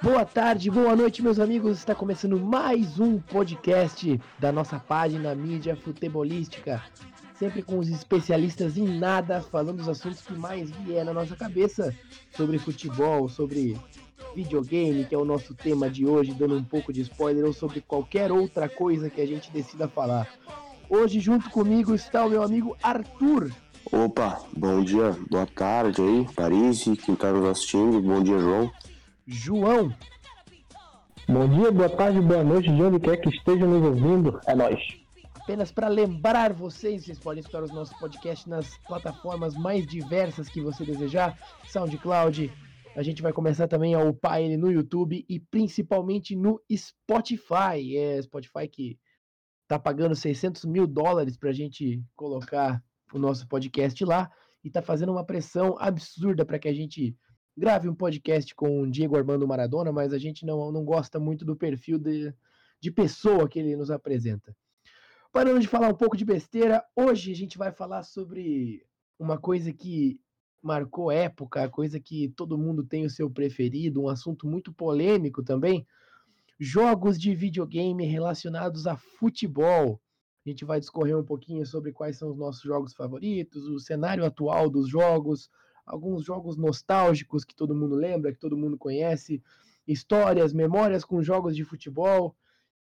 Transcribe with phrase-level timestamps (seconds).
[0.00, 1.78] Boa tarde, boa noite, meus amigos.
[1.78, 6.80] Está começando mais um podcast da nossa página mídia futebolística.
[7.34, 11.92] Sempre com os especialistas em nada, falando os assuntos que mais vier na nossa cabeça
[12.30, 13.76] sobre futebol, sobre
[14.36, 17.80] videogame, que é o nosso tema de hoje, dando um pouco de spoiler, ou sobre
[17.80, 20.28] qualquer outra coisa que a gente decida falar.
[20.88, 23.50] Hoje, junto comigo, está o meu amigo Arthur.
[23.90, 28.70] Opa, bom dia, boa tarde aí, Paris, quem está nos assistindo, bom dia, João.
[29.30, 29.94] João.
[31.28, 34.80] Bom dia, boa tarde, boa noite, de onde quer que esteja nos ouvindo, é nós.
[35.34, 40.62] Apenas para lembrar vocês, vocês podem escutar os nossos podcasts nas plataformas mais diversas que
[40.62, 42.50] você desejar, SoundCloud.
[42.96, 47.98] A gente vai começar também a upar ele no YouTube e principalmente no Spotify.
[47.98, 48.98] É Spotify que
[49.68, 52.82] tá pagando 600 mil dólares para a gente colocar
[53.12, 54.30] o nosso podcast lá
[54.64, 57.14] e tá fazendo uma pressão absurda para que a gente
[57.58, 61.44] grave um podcast com o Diego Armando Maradona, mas a gente não, não gosta muito
[61.44, 62.32] do perfil de,
[62.80, 64.56] de pessoa que ele nos apresenta.
[65.32, 68.86] Parando de falar um pouco de besteira, hoje a gente vai falar sobre
[69.18, 70.20] uma coisa que
[70.62, 75.84] marcou época, coisa que todo mundo tem o seu preferido, um assunto muito polêmico também,
[76.60, 80.00] jogos de videogame relacionados a futebol.
[80.46, 84.24] A gente vai discorrer um pouquinho sobre quais são os nossos jogos favoritos, o cenário
[84.24, 85.50] atual dos jogos,
[85.88, 89.42] alguns jogos nostálgicos que todo mundo lembra, que todo mundo conhece,
[89.86, 92.36] histórias, memórias com jogos de futebol.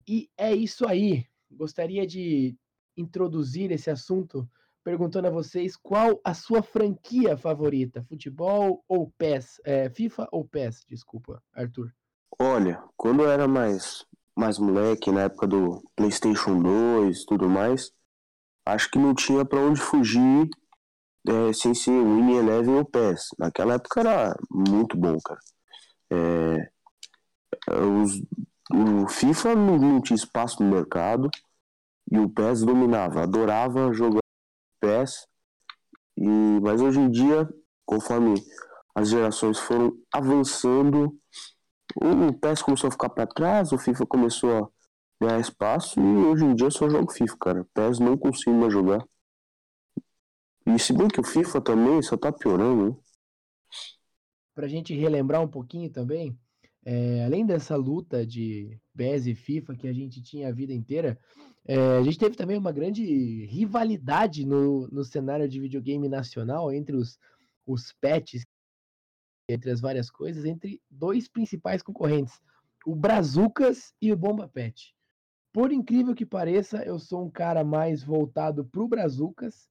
[0.06, 1.26] E é isso aí.
[1.50, 2.56] Gostaria de
[2.96, 4.48] introduzir esse assunto
[4.84, 10.84] perguntando a vocês qual a sua franquia favorita, futebol ou PES, é, FIFA ou PES,
[10.88, 11.92] desculpa, Arthur.
[12.38, 17.92] Olha, quando eu era mais mais moleque, na época do PlayStation 2, tudo mais,
[18.64, 20.48] acho que não tinha para onde fugir
[21.28, 23.28] é, sem ser o Winnie Eleven ou PES.
[23.38, 25.40] Naquela época era muito bom, cara.
[26.10, 26.70] É,
[27.70, 28.22] os,
[28.72, 31.30] o FIFA não, não, tinha espaço no mercado
[32.10, 33.22] e o PES dominava.
[33.22, 34.20] Adorava jogar
[34.80, 35.26] PES.
[36.16, 37.48] E, mas hoje em dia,
[37.84, 38.34] conforme
[38.94, 41.16] as gerações foram avançando,
[41.96, 44.68] o PES começou a ficar para trás, o FIFA começou a
[45.20, 47.66] ganhar espaço e hoje em dia eu só jogo FIFA, cara.
[47.74, 49.04] PES não consigo mais jogar.
[50.74, 52.96] E se bem que o FIFA também só tá piorando, né?
[54.54, 56.38] Pra gente relembrar um pouquinho também,
[56.84, 61.18] é, além dessa luta de PES e FIFA que a gente tinha a vida inteira,
[61.64, 66.96] é, a gente teve também uma grande rivalidade no, no cenário de videogame nacional entre
[66.96, 67.18] os,
[67.66, 68.44] os pets,
[69.48, 72.42] entre as várias coisas, entre dois principais concorrentes,
[72.84, 74.94] o Brazucas e o Bomba Pet.
[75.50, 79.66] Por incrível que pareça, eu sou um cara mais voltado pro Brazucas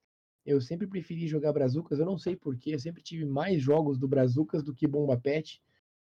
[0.48, 4.08] eu sempre preferi jogar Brazucas, eu não sei porquê, eu sempre tive mais jogos do
[4.08, 5.62] Brazucas do que Bomba Pet.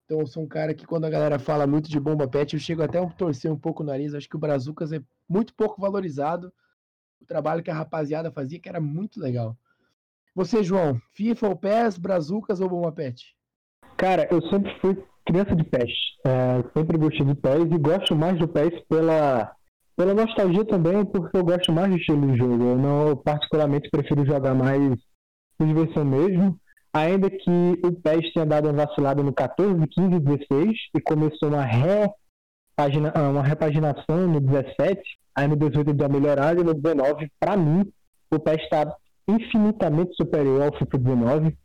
[0.04, 2.60] Então eu sou um cara que quando a galera fala muito de Bomba Pet, eu
[2.60, 4.12] chego até a torcer um pouco o nariz.
[4.12, 6.52] Acho que o Brazucas é muito pouco valorizado.
[7.20, 9.56] O trabalho que a rapaziada fazia, que era muito legal.
[10.34, 13.36] Você, João, FIFA ou PES, Brazucas ou Bomba Pet?
[13.96, 15.92] Cara, eu sempre fui criança de PES.
[16.24, 19.54] É, sempre gostei de PES e gosto mais do PES pela
[19.96, 22.64] pela nostalgia também, porque eu gosto mais do estilo de jogo.
[22.64, 24.94] Eu não particularmente prefiro jogar mais
[25.56, 26.58] por diversão mesmo.
[26.92, 31.64] Ainda que o PES tenha dado uma vacilada no 14, 15 16 e começou uma,
[31.64, 35.00] repagina, ah, uma repaginação no 17,
[35.34, 37.84] aí no 18 deu uma melhorada e no 19, para mim,
[38.30, 38.96] o PES está
[39.28, 41.58] infinitamente superior ao FIFA 19.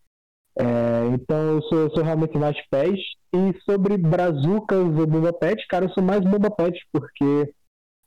[0.57, 2.99] É, então eu sou, eu sou, realmente mais PES.
[3.31, 7.53] E sobre Brazucas ou Boba Pet, cara, eu sou mais Boba Pet, porque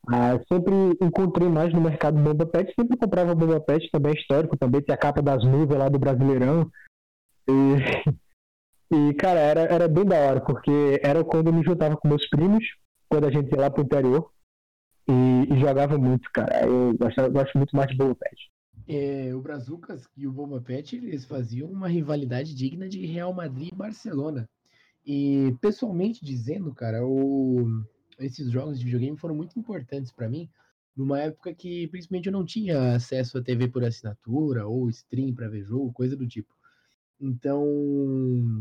[0.08, 4.56] ah, sempre encontrei mais no mercado Bomba Pet, sempre comprava Bomba Pet, também é histórico,
[4.56, 6.68] também tem a capa das nuvens lá do Brasileirão.
[7.48, 7.52] E,
[9.10, 12.28] e cara, era, era bem da hora, porque era quando eu me juntava com meus
[12.28, 12.64] primos,
[13.08, 14.28] quando a gente ia lá pro interior,
[15.08, 16.66] e, e jogava muito, cara.
[16.66, 18.50] Eu gosto, gosto muito mais de Bomba Pet.
[18.88, 23.69] É, o Brazucas e o Bomba Pet, eles faziam uma rivalidade digna de Real Madrid
[23.72, 24.49] e Barcelona.
[25.06, 27.84] E pessoalmente dizendo, cara, o
[28.22, 30.48] esses jogos de videogame foram muito importantes para mim,
[30.96, 35.48] numa época que principalmente eu não tinha acesso a TV por assinatura ou stream para
[35.48, 36.54] ver jogo, coisa do tipo.
[37.20, 37.64] Então,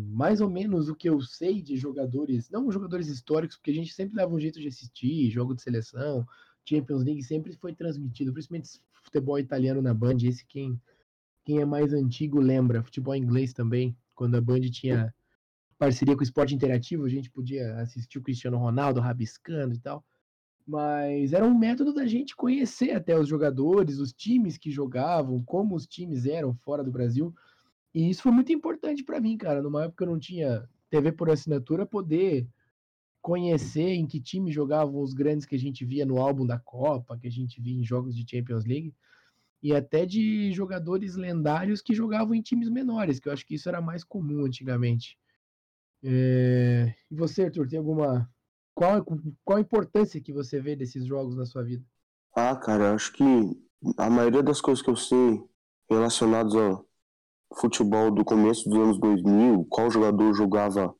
[0.10, 3.92] mais ou menos o que eu sei de jogadores, não jogadores históricos, porque a gente
[3.92, 6.26] sempre dava um jeito de assistir, jogo de seleção,
[6.64, 10.80] Champions League sempre foi transmitido, principalmente futebol italiano na Band, esse quem
[11.44, 15.14] quem é mais antigo lembra, futebol inglês também, quando a Band tinha
[15.82, 20.06] parceria com o esporte interativo, a gente podia assistir o Cristiano Ronaldo rabiscando e tal.
[20.68, 25.74] Mas era um método da gente conhecer até os jogadores, os times que jogavam, como
[25.74, 27.34] os times eram fora do Brasil.
[27.96, 29.60] E isso foi muito importante para mim, cara.
[29.60, 32.48] Numa época eu não tinha TV por assinatura, poder
[33.20, 37.18] conhecer em que time jogavam os grandes que a gente via no álbum da Copa,
[37.18, 38.94] que a gente via em jogos de Champions League,
[39.64, 43.68] e até de jogadores lendários que jogavam em times menores, que eu acho que isso
[43.68, 45.20] era mais comum antigamente.
[46.04, 46.94] É...
[47.10, 48.30] E você, Arthur, tem alguma.
[48.74, 49.06] Qual,
[49.44, 51.86] qual a importância que você vê desses jogos na sua vida?
[52.36, 53.24] Ah, cara, eu acho que
[53.98, 55.44] a maioria das coisas que eu sei
[55.90, 56.86] relacionadas ao
[57.56, 60.96] futebol do começo dos anos 2000, qual jogador jogava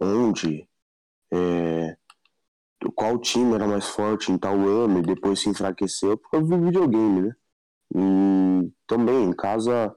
[0.00, 0.68] onde,
[1.32, 1.96] é,
[2.94, 6.64] qual time era mais forte em tal ano e depois se enfraqueceu por causa do
[6.64, 7.36] videogame, né?
[7.94, 9.94] E também em casa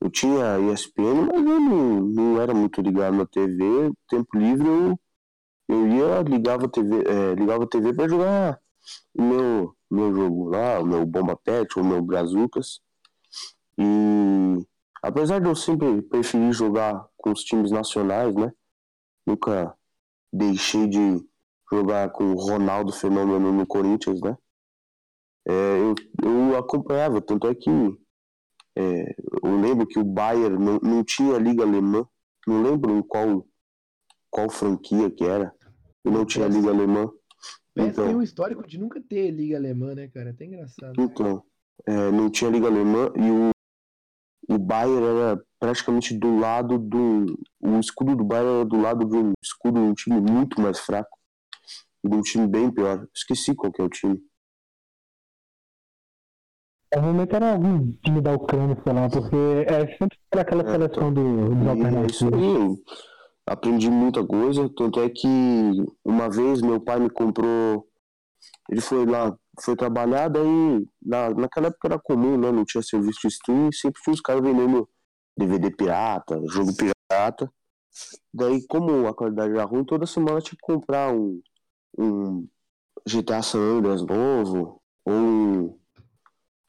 [0.00, 3.92] eu tinha ESPN, mas eu não, não era muito ligado na TV.
[4.08, 4.98] Tempo livre eu,
[5.68, 8.60] eu ia, ligava a TV, é, ligava a TV para jogar
[9.14, 12.80] o meu, meu jogo lá, o meu Bomba Pet, o meu Brazucas.
[13.78, 14.66] E
[15.02, 18.52] apesar de eu sempre preferir jogar com os times nacionais, né?
[19.26, 19.76] Nunca
[20.32, 21.24] deixei de
[21.70, 24.36] jogar com o Ronaldo Fenômeno no Corinthians, né?
[25.48, 27.70] É, eu, eu acompanhava, tanto é que
[28.76, 32.06] é, eu lembro que o Bayern não, não tinha liga alemã,
[32.46, 33.46] não lembro em qual,
[34.30, 35.52] qual franquia que era,
[36.04, 37.10] e não tinha liga alemã.
[37.74, 40.28] então, tem um histórico de nunca ter liga alemã, né, cara?
[40.28, 40.92] É até engraçado.
[41.00, 41.42] Então,
[41.86, 47.38] é, não tinha liga alemã e o, o Bayern era praticamente do lado do.
[47.60, 50.78] O escudo do Bayern era do lado de um escudo de um time muito mais
[50.78, 51.18] fraco.
[52.04, 53.06] De um time bem pior.
[53.14, 54.20] Esqueci qual que é o time.
[56.90, 59.36] Provavelmente era algum time da Ucrânia, sei lá, porque
[59.66, 62.78] é sempre aquela é, seleção do, dos alternativos.
[63.46, 65.28] Aprendi muita coisa, tanto é que
[66.04, 67.86] uma vez meu pai me comprou.
[68.70, 72.50] Ele foi lá, foi trabalhar, daí na, naquela época era comum, né?
[72.50, 74.88] Não tinha serviço de streaming, sempre tinha os caras vendendo
[75.36, 77.50] DVD pirata, jogo pirata.
[78.32, 81.40] Daí, como a qualidade era ruim, toda semana tinha que comprar um,
[81.98, 82.48] um
[83.06, 85.78] GTA San Andreas novo, ou um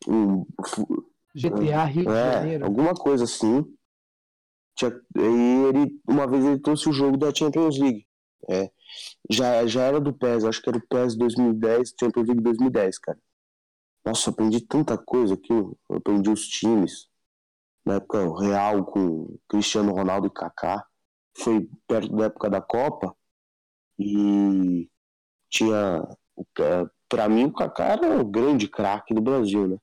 [0.08, 0.46] um,
[1.34, 2.66] GTA Rio de é, Janeiro.
[2.66, 3.66] Alguma coisa assim.
[5.16, 8.06] E ele, uma vez ele trouxe o jogo da Champions League.
[8.50, 8.72] É,
[9.30, 13.20] já, já era do PES, acho que era o PES 2010, Champions League 2010, cara.
[14.06, 15.52] Nossa, aprendi tanta coisa aqui.
[15.52, 17.10] Eu aprendi os times.
[17.86, 20.86] Na época real com Cristiano Ronaldo e Kaká.
[21.38, 23.16] Foi perto da época da Copa.
[24.00, 24.90] E
[25.50, 26.08] tinha.
[27.10, 29.78] Pra mim, o Kaká era o grande craque do Brasil, né?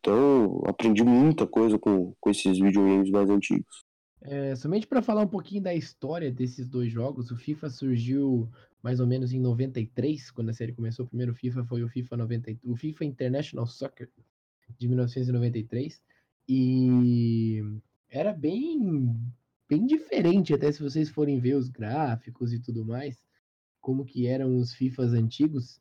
[0.00, 3.84] Então, aprendi muita coisa com, com esses videogames mais antigos.
[4.22, 8.50] É, somente para falar um pouquinho da história desses dois jogos, o FIFA surgiu
[8.82, 11.04] mais ou menos em 93, quando a série começou.
[11.04, 14.08] O primeiro FIFA foi o FIFA 90, o FIFA International Soccer
[14.78, 16.02] de 1993
[16.48, 17.62] e
[18.08, 19.16] era bem
[19.68, 23.22] bem diferente, até se vocês forem ver os gráficos e tudo mais,
[23.80, 25.80] como que eram os FIFAs antigos.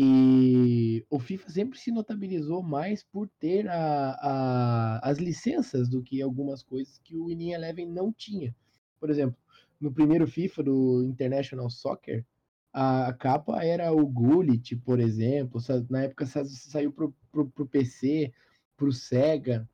[0.00, 6.22] E o FIFA sempre se notabilizou mais por ter a, a, as licenças do que
[6.22, 8.54] algumas coisas que o Winning Eleven não tinha.
[9.00, 9.36] Por exemplo,
[9.80, 12.24] no primeiro FIFA do International Soccer,
[12.72, 15.60] a, capa era o Gullit, por exemplo.
[15.90, 18.32] Na época saiu pro, pro, pro PC,
[18.76, 19.68] pro Sega,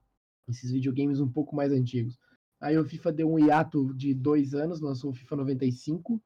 [0.49, 2.19] esses videogames um pouco mais antigos.
[2.59, 6.19] Aí o FIFA deu um hiato de dois anos, lançou o FIFA 95.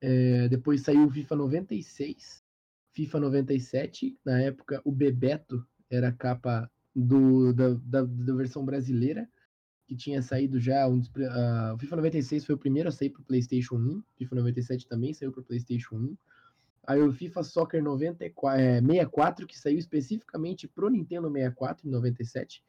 [0.00, 2.41] É, depois saiu o FIFA 96.
[2.92, 9.28] FIFA 97, na época o Bebeto era a capa do, da, da, da versão brasileira,
[9.86, 10.86] que tinha saído já.
[10.86, 15.12] Um, uh, FIFA 96 foi o primeiro a sair para PlayStation 1, FIFA 97 também
[15.14, 16.16] saiu para PlayStation 1.
[16.86, 22.62] Aí o FIFA Soccer 94, é, 64, que saiu especificamente pro Nintendo 64 em 97.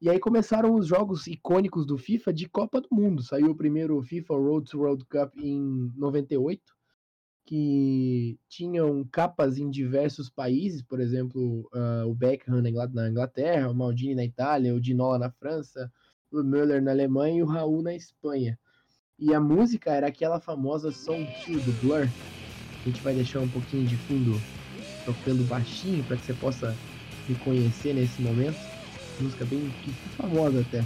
[0.00, 3.22] E aí começaram os jogos icônicos do FIFA de Copa do Mundo.
[3.22, 6.60] Saiu o primeiro FIFA Road to World Cup em 98
[7.44, 14.14] que tinham capas em diversos países, por exemplo, uh, o Beckham na Inglaterra, o Maldini
[14.14, 15.92] na Itália, o Dinola na França,
[16.32, 18.58] o Müller na Alemanha e o Raul na Espanha.
[19.18, 22.08] E a música era aquela famosa Song 2 do Blur.
[22.80, 24.40] A gente vai deixar um pouquinho de fundo
[25.04, 26.74] tocando baixinho para que você possa
[27.28, 28.58] reconhecer nesse momento.
[29.20, 29.70] Música bem
[30.16, 30.82] famosa até.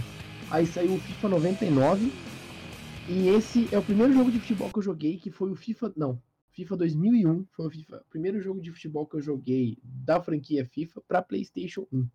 [0.51, 2.11] Aí saiu o FIFA 99.
[3.07, 5.91] E esse é o primeiro jogo de futebol que eu joguei, que foi o FIFA.
[5.95, 6.21] Não,
[6.59, 11.01] FIFA 2001 foi o, FIFA, primeiro jogo de futebol que eu joguei da franquia FIFA
[11.07, 12.05] para PlayStation 1.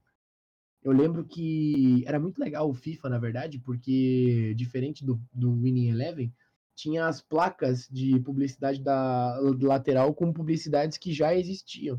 [0.82, 5.88] Eu lembro que era muito legal o FIFA, na verdade, porque diferente do, do Winning
[5.88, 6.30] Eleven,
[6.74, 11.96] tinha as placas de publicidade da lateral com publicidades que já existiam.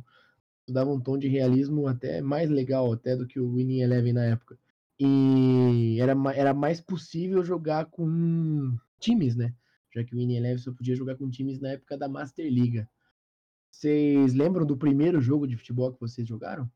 [0.61, 4.13] Isso dava um tom de realismo até mais legal até do que o Winning Eleven
[4.13, 4.55] na época.
[4.99, 9.51] E era, era mais possível jogar com times, né?
[9.95, 12.89] Já que o Winning Eleven só podia jogar com times na época da Master Liga.
[13.71, 16.69] Vocês lembram do primeiro jogo de futebol que vocês jogaram?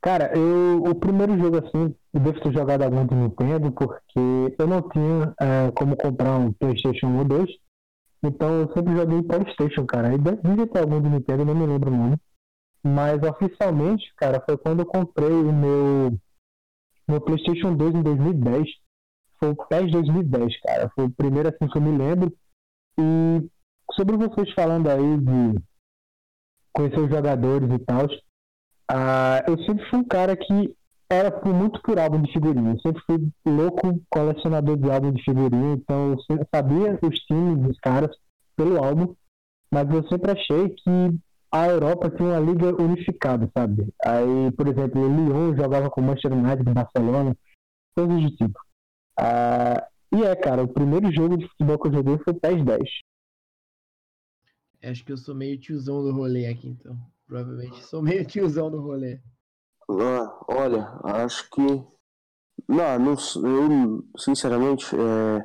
[0.00, 4.66] Cara, eu, o primeiro jogo assim, eu devo ter jogado algum de Nintendo, porque eu
[4.66, 7.50] não tinha é, como comprar um PlayStation 1 ou 2,
[8.22, 10.14] então eu sempre joguei PlayStation, cara.
[10.14, 12.16] E devia ter algum de Nintendo, não me lembro o nome.
[12.82, 16.18] Mas oficialmente, cara, foi quando eu comprei o meu,
[17.08, 18.68] meu PlayStation 2 em 2010.
[19.38, 20.90] Foi o PES 2010, cara.
[20.94, 22.32] Foi o primeiro assim que eu me lembro.
[22.98, 23.48] E
[23.94, 25.60] sobre vocês falando aí de
[26.72, 30.76] conhecer os jogadores e tal, uh, eu sempre fui um cara que
[31.10, 32.72] era muito por álbum de figurinha.
[32.72, 37.58] Eu sempre fui louco colecionador de álbum de figurinha, então eu sempre sabia os times
[37.58, 38.14] dos caras
[38.56, 39.14] pelo álbum,
[39.70, 41.18] mas eu sempre achei que
[41.52, 43.88] a Europa tinha uma liga unificada, sabe?
[44.04, 47.36] Aí, por exemplo, o Lyon jogava com o Manchester United, Barcelona,
[47.96, 48.58] coisas do tipo.
[49.18, 52.82] Uh, e é, cara, o primeiro jogo de futebol que eu joguei foi PES 10.
[54.82, 56.96] Acho que eu sou meio tiozão do rolê aqui, então.
[57.26, 59.18] Provavelmente sou meio tiozão do rolê.
[59.88, 61.62] Ah, olha, acho que.
[62.68, 65.44] Não, não eu, sinceramente, é,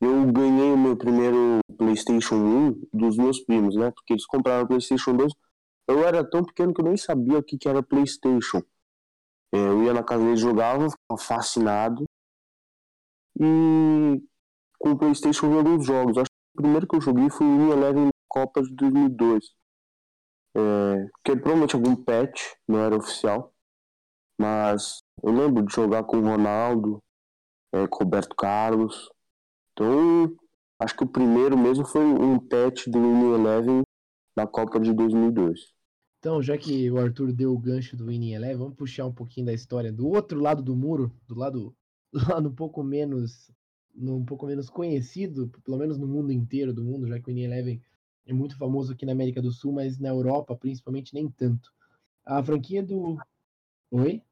[0.00, 3.90] eu ganhei o meu primeiro PlayStation 1 dos meus primos, né?
[3.90, 5.32] Porque eles compraram o PlayStation 2.
[5.88, 8.62] Eu era tão pequeno que eu nem sabia o que, que era PlayStation.
[9.52, 12.04] É, eu ia na casa deles, jogava, ficava fascinado.
[13.40, 14.22] E
[14.78, 16.18] com o PlayStation joguei alguns jogos.
[16.18, 19.44] Acho que o primeiro que eu joguei foi o Eleven Copa de 2002.
[20.56, 23.52] É, que provavelmente algum patch, não era oficial.
[24.38, 27.02] Mas eu lembro de jogar com o Ronaldo,
[27.72, 29.10] é, com o Roberto Carlos.
[29.72, 30.36] Então,
[30.78, 33.82] acho que o primeiro mesmo foi um patch do Winning Eleven
[34.36, 35.74] na Copa de 2002.
[36.18, 39.46] Então, já que o Arthur deu o gancho do Winning Eleven, vamos puxar um pouquinho
[39.46, 41.76] da história do outro lado do muro, do lado,
[42.28, 43.50] lado um pouco menos
[43.96, 47.44] um pouco menos conhecido, pelo menos no mundo inteiro do mundo, já que o Winning
[47.44, 47.82] Eleven
[48.26, 51.72] é muito famoso aqui na América do Sul, mas na Europa, principalmente, nem tanto.
[52.24, 53.18] A franquia do.
[53.90, 54.22] Oi?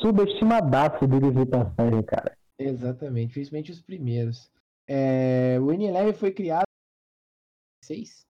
[0.00, 2.36] Subestimadaço do de passagem, cara.
[2.58, 4.50] Exatamente, principalmente os primeiros.
[4.86, 6.64] É, o N11 foi criado
[7.82, 8.26] em 2006,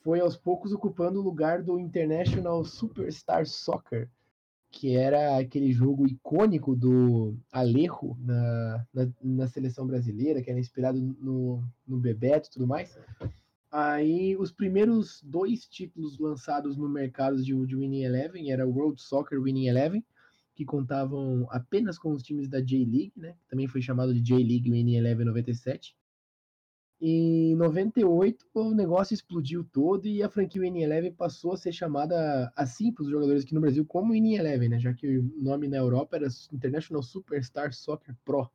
[0.00, 4.08] foi aos poucos ocupando o lugar do International Superstar Soccer,
[4.70, 11.00] que era aquele jogo icônico do Alejo na, na, na seleção brasileira, que era inspirado
[11.20, 12.98] no, no Bebeto e tudo mais.
[13.70, 19.00] Aí os primeiros dois títulos lançados no mercado de, de Winning Eleven era o World
[19.00, 20.04] Soccer Winning Eleven,
[20.54, 23.34] que contavam apenas com os times da J-League, né?
[23.48, 25.94] Também foi chamado de J-League Winning Eleven 97.
[26.98, 32.50] Em 98 o negócio explodiu todo e a franquia Winning Eleven passou a ser chamada
[32.56, 34.78] assim para os jogadores aqui no Brasil como Winning Eleven, né?
[34.78, 38.50] Já que o nome na Europa era International Superstar Soccer Pro.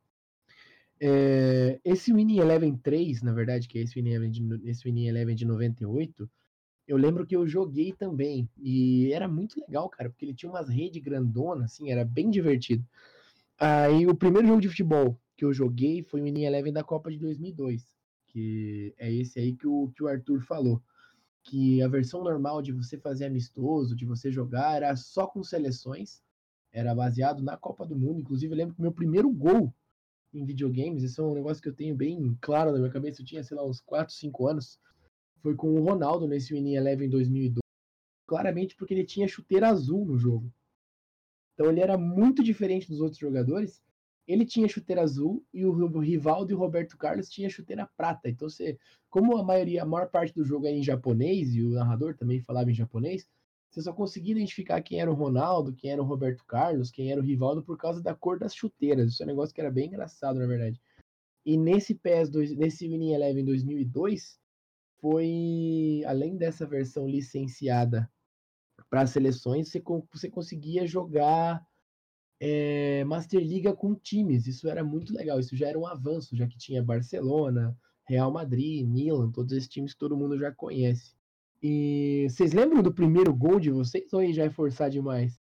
[1.00, 5.06] É, esse Winning Eleven 3, na verdade, que é esse Winning Eleven, de, esse Winning
[5.06, 6.30] Eleven de 98,
[6.86, 8.48] eu lembro que eu joguei também.
[8.58, 12.84] E era muito legal, cara, porque ele tinha umas redes grandonas, assim, era bem divertido.
[13.58, 17.10] Aí o primeiro jogo de futebol que eu joguei foi o Winning Eleven da Copa
[17.10, 17.84] de 2002,
[18.32, 20.82] que é esse aí que o, que o Arthur falou.
[21.44, 26.22] Que a versão normal de você fazer amistoso, de você jogar, era só com seleções,
[26.72, 28.20] era baseado na Copa do Mundo.
[28.20, 29.72] Inclusive, eu lembro que o meu primeiro gol
[30.32, 33.26] em videogames, isso é um negócio que eu tenho bem claro na minha cabeça, eu
[33.26, 34.80] tinha, sei lá, uns 4, 5 anos,
[35.42, 37.60] foi com o Ronaldo nesse Winning Eleven 2002,
[38.26, 40.50] claramente porque ele tinha chuteira azul no jogo.
[41.52, 43.82] Então ele era muito diferente dos outros jogadores,
[44.26, 48.28] ele tinha chuteira azul e o Rivaldo e o Roberto Carlos tinha chuteira prata.
[48.28, 48.78] Então você,
[49.10, 52.40] como a maioria, a maior parte do jogo é em japonês e o narrador também
[52.40, 53.28] falava em japonês,
[53.70, 57.20] você só conseguia identificar quem era o Ronaldo, quem era o Roberto Carlos, quem era
[57.20, 59.12] o Rivaldo por causa da cor das chuteiras.
[59.12, 60.80] Isso é um negócio que era bem engraçado, na verdade.
[61.44, 64.38] E nesse PES, dois, nesse Winning Eleven 2002,
[65.00, 68.08] foi, além dessa versão licenciada
[68.88, 71.66] para as seleções, você, você conseguia jogar
[72.44, 74.48] é, Master Liga com times.
[74.48, 75.38] Isso era muito legal.
[75.38, 79.92] Isso já era um avanço, já que tinha Barcelona, Real Madrid, Milan, todos esses times
[79.92, 81.14] que todo mundo já conhece.
[81.62, 85.38] E vocês lembram do primeiro gol de vocês ou aí já é forçar demais?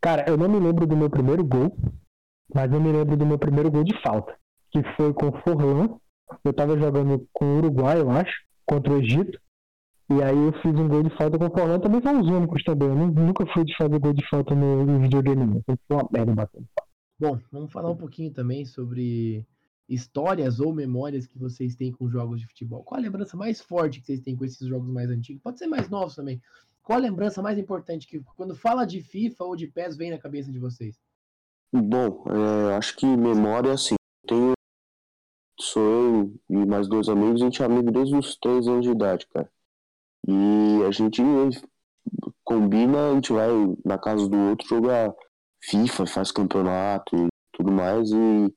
[0.00, 1.76] Cara, eu não me lembro do meu primeiro gol,
[2.52, 4.36] mas eu me lembro do meu primeiro gol de falta,
[4.72, 6.00] que foi com o Forlan.
[6.42, 8.34] Eu tava jogando com o Uruguai, eu acho,
[8.66, 9.40] contra o Egito.
[10.10, 12.64] E aí eu fiz um gol de falta com o Forlan, também foi os únicos
[12.64, 12.88] também.
[12.88, 15.62] Eu nunca fui de fazer gol de falta no, no videogame, não.
[15.64, 16.90] Foi uma merda batendo falta.
[17.18, 19.46] Bom, vamos falar um pouquinho também sobre
[19.88, 22.82] histórias ou memórias que vocês têm com jogos de futebol?
[22.82, 25.42] Qual a lembrança mais forte que vocês têm com esses jogos mais antigos?
[25.42, 26.40] Pode ser mais novos também.
[26.82, 30.18] Qual a lembrança mais importante que quando fala de FIFA ou de PES vem na
[30.18, 30.98] cabeça de vocês?
[31.72, 33.94] Bom, é, acho que memória, assim,
[34.26, 34.54] tenho
[35.60, 38.90] sou eu e mais dois amigos, a gente é amigo desde os três anos de
[38.90, 39.48] idade, cara.
[40.28, 41.22] E a gente
[42.44, 43.48] combina, a gente vai
[43.84, 45.12] na casa do outro jogar
[45.62, 48.10] FIFA, faz campeonato e tudo mais.
[48.10, 48.54] E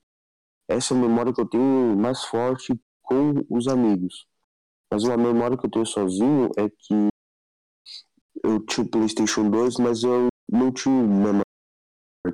[0.68, 4.26] essa é a memória que eu tenho mais forte com os amigos.
[4.90, 7.08] Mas uma memória que eu tenho sozinho é que
[8.42, 11.42] eu tinha o PlayStation 2, mas eu não tinha memory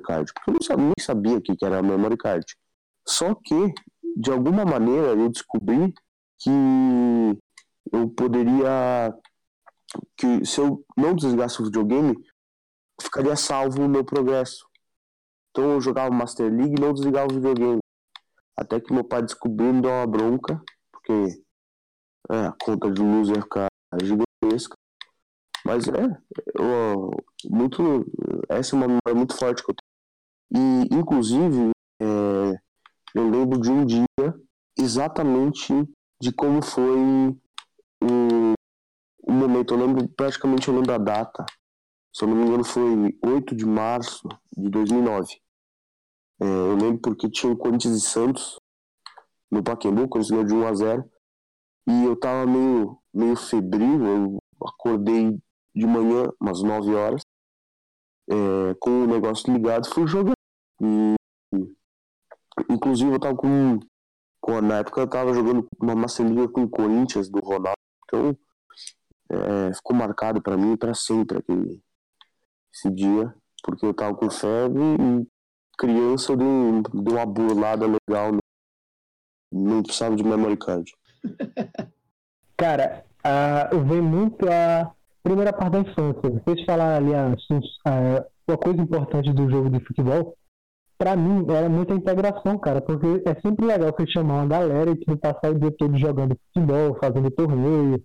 [0.03, 2.45] card, porque eu não sabia, nem sabia o que era memory card.
[3.07, 3.73] Só que,
[4.17, 5.93] de alguma maneira, eu descobri
[6.39, 6.49] que
[7.91, 9.13] eu poderia.
[10.17, 12.15] que se eu não desligasse o videogame,
[13.01, 14.65] ficaria salvo o meu progresso.
[15.49, 17.79] Então eu jogava Master League e não desligava o videogame.
[18.57, 21.43] Até que meu pai descobriu me deu uma bronca, porque
[22.29, 23.67] é, a conta de luz ia ficar
[24.01, 24.75] gigantesca.
[25.65, 26.05] Mas é,
[26.55, 27.11] eu,
[27.49, 28.05] muito,
[28.49, 29.91] essa é uma memória muito forte que eu tenho.
[30.53, 31.71] E, inclusive,
[32.01, 32.59] é,
[33.15, 34.05] eu lembro de um dia
[34.77, 35.73] exatamente
[36.21, 37.35] de como foi
[38.01, 38.53] o,
[39.23, 39.73] o momento.
[39.73, 41.45] Eu lembro, praticamente eu lembro da data.
[42.13, 45.39] Se eu não me engano, foi 8 de março de 2009.
[46.41, 48.57] É, eu lembro porque tinha o Corinthians e Santos
[49.49, 51.11] no Pacaembu, Corinthians de 1 a 0
[51.87, 55.37] E eu tava meio, meio febril, eu acordei
[55.75, 57.21] de manhã, umas 9 horas,
[58.29, 60.33] é, com o negócio ligado, fui jogar.
[60.81, 61.15] E,
[62.69, 63.79] inclusive eu tava com,
[64.39, 64.61] com.
[64.61, 67.75] Na época eu tava jogando uma Master com o Corinthians do Ronaldo.
[68.11, 68.37] Então
[69.29, 71.81] é, ficou marcado para mim para sempre aquele,
[72.73, 75.27] esse dia, porque eu tava com febre e
[75.77, 78.31] criança de, de uma burlada legal.
[79.51, 80.93] Não precisava de memory card.
[82.57, 86.29] Cara, uh, vem muito a primeira parte da infância.
[86.45, 87.33] Vocês falaram ali a,
[87.85, 90.37] a, uma coisa importante do jogo de futebol.
[91.01, 94.95] Pra mim, era muita integração, cara, porque é sempre legal você chamar uma galera e
[94.95, 97.99] tipo, passar o dia todo jogando futebol, fazendo torneio.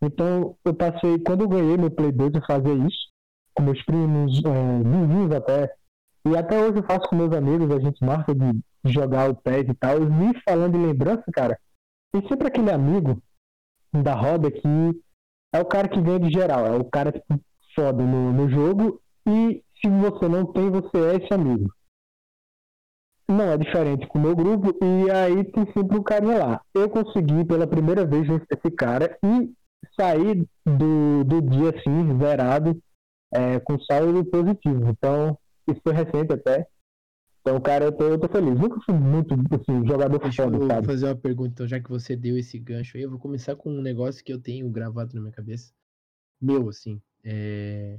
[0.00, 3.10] Então, eu passei, quando eu ganhei meu Play 2, eu fazia isso,
[3.52, 5.74] com meus primos, é, vizinhos até.
[6.24, 9.68] E até hoje eu faço com meus amigos, a gente marca de jogar o PES
[9.68, 9.98] e tal.
[10.02, 11.58] Me falando de lembrança, cara,
[12.12, 13.20] tem sempre aquele amigo
[13.92, 15.02] da roda que
[15.52, 17.20] é o cara que ganha de geral, é o cara que
[17.74, 21.74] foda no, no jogo e se você não tem, você é esse amigo.
[23.28, 26.60] Não é diferente com o meu grupo e aí tem sempre um carinha lá.
[26.72, 29.52] Eu consegui pela primeira vez esse cara e
[29.98, 32.80] sair do, do dia assim, zerado,
[33.32, 34.88] é, com saldo positivo.
[34.90, 35.36] Então,
[35.68, 36.68] isso foi recente até.
[37.40, 38.58] Então, cara, eu tô, eu tô feliz.
[38.58, 40.86] Nunca fui muito assim, jogador Deixa foda, eu sabe?
[40.86, 43.70] fazer uma pergunta, então, já que você deu esse gancho aí, eu vou começar com
[43.70, 45.72] um negócio que eu tenho gravado na minha cabeça.
[46.40, 47.00] Meu, assim.
[47.24, 47.98] É...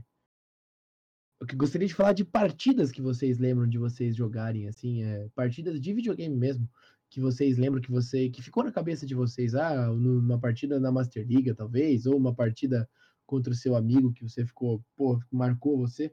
[1.39, 5.30] Eu gostaria de falar de partidas que vocês lembram de vocês jogarem, assim, é...
[5.36, 6.67] partidas de videogame mesmo,
[7.10, 10.91] que vocês lembram que você que ficou na cabeça de vocês, ah, numa partida na
[10.91, 12.89] Master League, talvez, ou uma partida
[13.26, 16.12] contra o seu amigo que você ficou, pô, marcou você.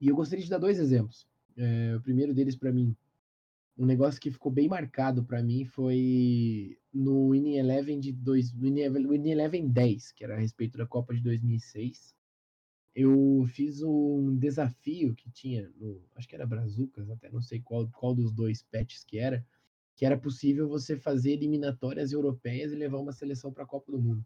[0.00, 1.26] E eu gostaria de dar dois exemplos.
[1.56, 2.96] É, o primeiro deles para mim,
[3.76, 9.30] um negócio que ficou bem marcado para mim foi no Winning Eleven de dois, Winning
[9.30, 12.14] Eleven 10, que era a respeito da Copa de 2006.
[12.94, 17.88] Eu fiz um desafio que tinha no, acho que era Brazucas, até não sei qual,
[17.90, 19.46] qual dos dois patches que era,
[19.94, 24.00] que era possível você fazer eliminatórias europeias e levar uma seleção para a Copa do
[24.00, 24.24] Mundo.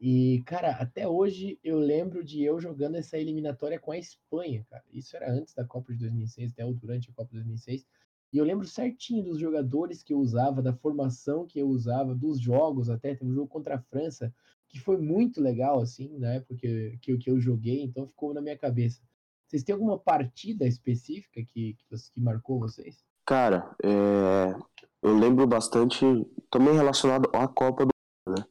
[0.00, 4.82] E, cara, até hoje eu lembro de eu jogando essa eliminatória com a Espanha, cara.
[4.90, 7.86] Isso era antes da Copa de 2006, até ou durante a Copa de 2006.
[8.32, 12.40] E eu lembro certinho dos jogadores que eu usava, da formação que eu usava, dos
[12.40, 13.14] jogos até.
[13.14, 14.32] Teve um jogo contra a França,
[14.70, 18.56] que foi muito legal, assim, na época que, que, eu joguei, então ficou na minha
[18.56, 19.02] cabeça.
[19.46, 23.04] Vocês têm alguma partida específica que, que, que marcou vocês?
[23.26, 24.54] Cara, é...
[25.02, 26.04] eu lembro bastante,
[26.50, 27.90] também relacionado à Copa do
[28.28, 28.44] né?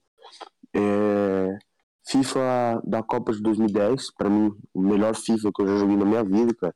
[0.75, 1.57] É,
[2.05, 6.05] FIFA da Copa de 2010, para mim, o melhor FIFA que eu já joguei na
[6.05, 6.75] minha vida, cara.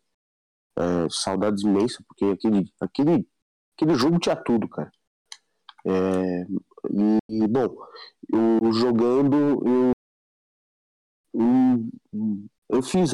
[0.75, 3.27] É, saudades imensas, porque aquele, aquele,
[3.75, 4.91] aquele jogo tinha tudo, cara.
[5.85, 6.45] É,
[6.89, 7.75] e, bom,
[8.31, 9.91] eu jogando, eu,
[11.33, 11.89] eu,
[12.69, 13.11] eu fiz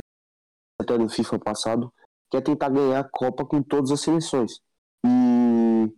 [0.79, 1.93] até no FIFA passado,
[2.29, 4.60] que é tentar ganhar a Copa com todas as seleções.
[5.05, 5.93] E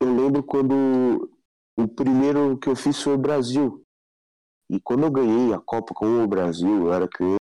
[0.00, 1.30] eu lembro quando
[1.76, 3.84] o primeiro que eu fiz foi o Brasil.
[4.70, 7.38] E quando eu ganhei a Copa com o Brasil, eu era criança,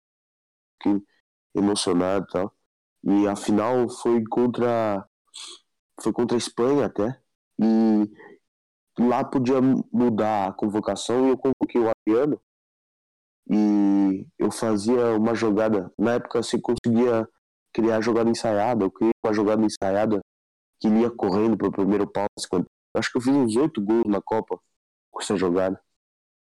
[1.56, 2.56] emocionado e tal.
[3.04, 5.08] E a final foi contra
[6.02, 7.20] foi contra a Espanha até.
[7.60, 8.10] E
[9.00, 12.42] lá podia mudar a convocação e eu convoquei o Adriano.
[13.50, 17.28] E eu fazia uma jogada, na época você conseguia
[17.74, 20.20] criar jogada ensaiada, eu criei uma jogada ensaiada
[20.80, 23.82] que ele ia correndo para o primeiro pau 50 Acho que eu fiz uns oito
[23.82, 24.60] gols na Copa
[25.12, 25.80] com essa jogada.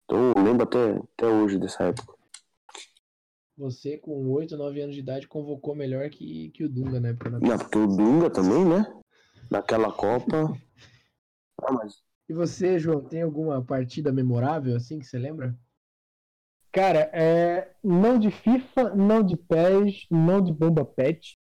[0.04, 2.14] Então eu lembro até, até hoje dessa época.
[3.56, 7.30] Você, com 8, 9 anos de idade, convocou melhor que, que o Dunga na época
[7.30, 8.86] da Não, porque o Dunga também, né?
[9.50, 10.52] Naquela Copa.
[11.64, 15.54] Ah, mas E você, João, tem alguma partida memorável assim que você lembra?
[16.72, 21.38] Cara, é, não de FIFA, não de PES, não de Bomba Pet,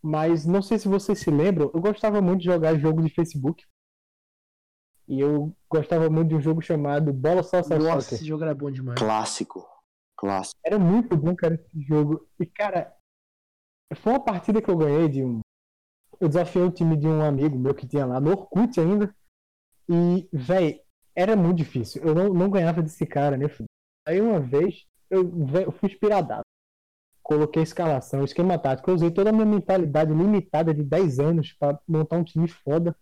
[0.00, 3.66] mas não sei se vocês se lembram, eu gostava muito de jogar jogo de Facebook.
[5.08, 8.18] E eu gostava muito de um jogo chamado Bola Salsa Nossa, Soccer.
[8.18, 8.96] esse jogo era bom demais.
[8.96, 9.66] clássico.
[10.16, 10.60] Clássico.
[10.64, 12.24] Era muito bom, cara, esse jogo.
[12.38, 12.94] E, cara,
[13.96, 15.40] foi uma partida que eu ganhei de um.
[16.20, 19.12] Eu desafiei o time de um amigo meu que tinha lá no Orkut ainda.
[19.88, 20.82] E, véi,
[21.14, 22.02] era muito difícil.
[22.02, 23.68] Eu não, não ganhava desse cara, né, filho?
[24.06, 26.42] Aí uma vez, eu, véi, eu fui inspirado.
[27.22, 28.90] Coloquei a escalação, esquema tático.
[28.90, 32.96] Eu usei toda a minha mentalidade limitada de 10 anos pra montar um time foda.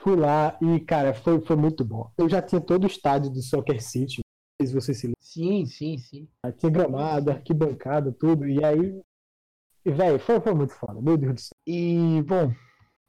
[0.00, 2.10] Fui lá e, cara, foi, foi muito bom.
[2.16, 4.20] Eu já tinha todo o estádio do Soccer City.
[4.20, 5.18] Não sei se você se lembra.
[5.20, 6.28] Sim, sim, sim.
[6.56, 8.48] Tinha gramado, arquibancada, tudo.
[8.48, 9.00] E aí.
[9.84, 11.00] E, velho, foi, foi muito foda.
[11.00, 11.56] Meu Deus do céu.
[11.66, 12.52] E, bom,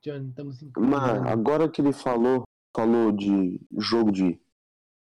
[0.01, 0.71] John, estamos em.
[0.77, 2.43] Mas agora que ele falou,
[2.75, 4.39] falou de jogo de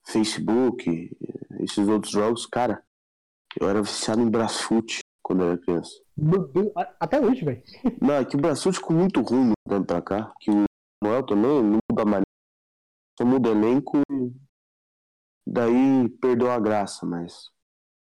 [0.05, 1.15] Facebook,
[1.59, 2.83] esses outros jogos, cara,
[3.59, 5.91] eu era viciado em Brasfoot quando eu era criança.
[6.99, 7.61] Até hoje, velho.
[8.01, 10.63] Não, é que o Brasfoot ficou muito ruim dando pra cá, que o
[11.03, 12.23] Noel também não muda mais.
[13.19, 14.31] Só muda elenco e
[15.45, 17.49] daí perdeu a graça, mas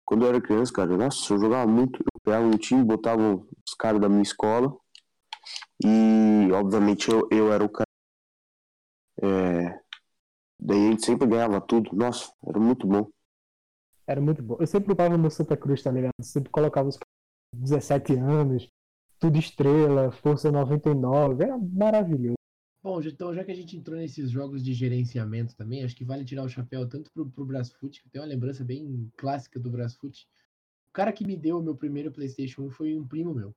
[0.04, 1.98] quando eu era criança, cara, nossa, eu jogava muito.
[1.98, 4.76] Eu pegava um time, botava os caras da minha escola
[5.84, 7.87] e obviamente eu, eu era o cara.
[9.22, 9.80] É,
[10.60, 11.94] daí a gente sempre ganhava tudo.
[11.94, 13.08] Nossa, era muito bom.
[14.06, 14.56] Era muito bom.
[14.58, 16.12] Eu sempre upava no Santa Cruz, tá ligado?
[16.22, 17.12] Sempre colocava os caras
[17.54, 18.68] de 17 anos,
[19.18, 21.44] tudo estrela, força 99.
[21.44, 22.36] Era maravilhoso.
[22.82, 26.04] Bom, já- então já que a gente entrou nesses jogos de gerenciamento também, acho que
[26.04, 29.58] vale tirar o chapéu tanto pro, pro Brasfoot, que eu tenho uma lembrança bem clássica
[29.60, 30.26] do Brasfoot.
[30.88, 33.54] O cara que me deu o meu primeiro PlayStation 1 foi um primo meu.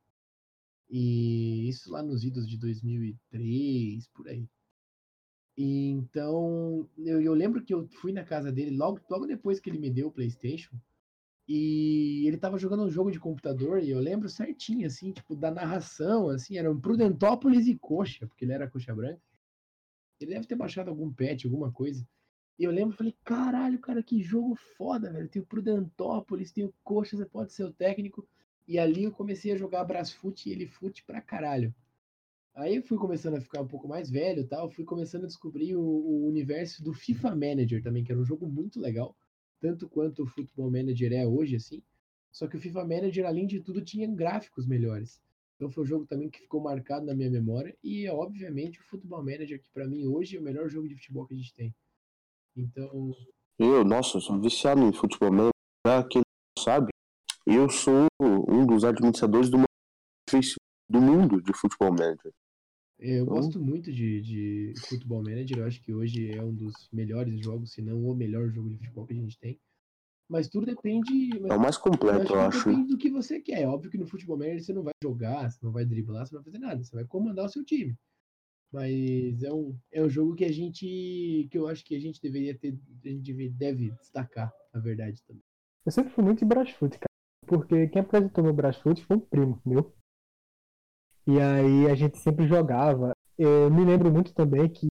[0.89, 4.45] E isso lá nos idos de 2003, por aí.
[5.58, 9.70] E então, eu, eu lembro que eu fui na casa dele logo, logo depois que
[9.70, 10.76] ele me deu o PlayStation.
[11.48, 15.52] E ele tava jogando um jogo de computador, e eu lembro certinho, assim, tipo, da
[15.52, 19.22] narração, assim, era um Prudentópolis e Coxa, porque ele era Coxa Branca.
[20.20, 22.08] Ele deve ter baixado algum patch, alguma coisa.
[22.58, 25.28] E eu lembro, falei, caralho, cara, que jogo foda, velho.
[25.28, 28.26] Tem o Prudentópolis, tem o Coxa, você pode ser o técnico.
[28.68, 31.74] E ali eu comecei a jogar Brasfoot e ele fute pra caralho.
[32.54, 35.82] Aí fui começando a ficar um pouco mais velho tal, fui começando a descobrir o,
[35.82, 39.16] o universo do FIFA Manager também, que era um jogo muito legal,
[39.60, 41.82] tanto quanto o Football Manager é hoje, assim.
[42.32, 45.22] Só que o FIFA Manager, além de tudo, tinha gráficos melhores.
[45.56, 47.76] Então foi um jogo também que ficou marcado na minha memória.
[47.84, 51.26] E, obviamente, o Football Manager, que pra mim hoje é o melhor jogo de futebol
[51.26, 51.76] que a gente tem.
[52.56, 53.16] Então,
[53.60, 55.32] Eu, nossa, eu sou viciado em futebol.
[55.32, 55.50] Mas
[55.84, 56.90] pra quem não sabe,
[57.46, 59.58] eu sou um dos administradores do
[60.30, 62.32] Facebook do mundo de futebol manager.
[63.00, 65.58] eu Então- gosto muito de, de Football Manager.
[65.60, 68.78] Eu acho que hoje é um dos melhores jogos, se não o melhor jogo de
[68.78, 69.60] futebol que a gente tem.
[70.30, 71.12] Mas tudo depende.
[71.50, 72.70] É o mais completo, eu acho.
[72.70, 73.62] depende do que você quer.
[73.64, 76.36] É óbvio que no futebol manager você não vai jogar, você não vai driblar, você
[76.36, 76.84] não vai fazer nada.
[76.84, 77.96] Você vai comandar o seu time.
[78.72, 81.48] Mas é um, é um jogo que a gente.
[81.52, 82.78] que eu acho que a gente deveria ter.
[83.04, 85.44] A gente deve, deve destacar, na verdade, também.
[85.86, 87.06] Eu sempre fui muito de Brasfoot, cara.
[87.46, 89.94] Porque quem apresentou meu Brasfoot foi um primo meu.
[91.32, 93.13] E aí a gente sempre jogava.
[93.38, 94.88] Eu me lembro muito também que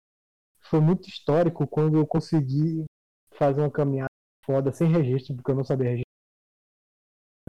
[0.69, 2.85] foi muito histórico quando eu consegui
[3.31, 4.11] fazer uma caminhada
[4.45, 6.05] foda sem registro, porque eu não sabia registrar.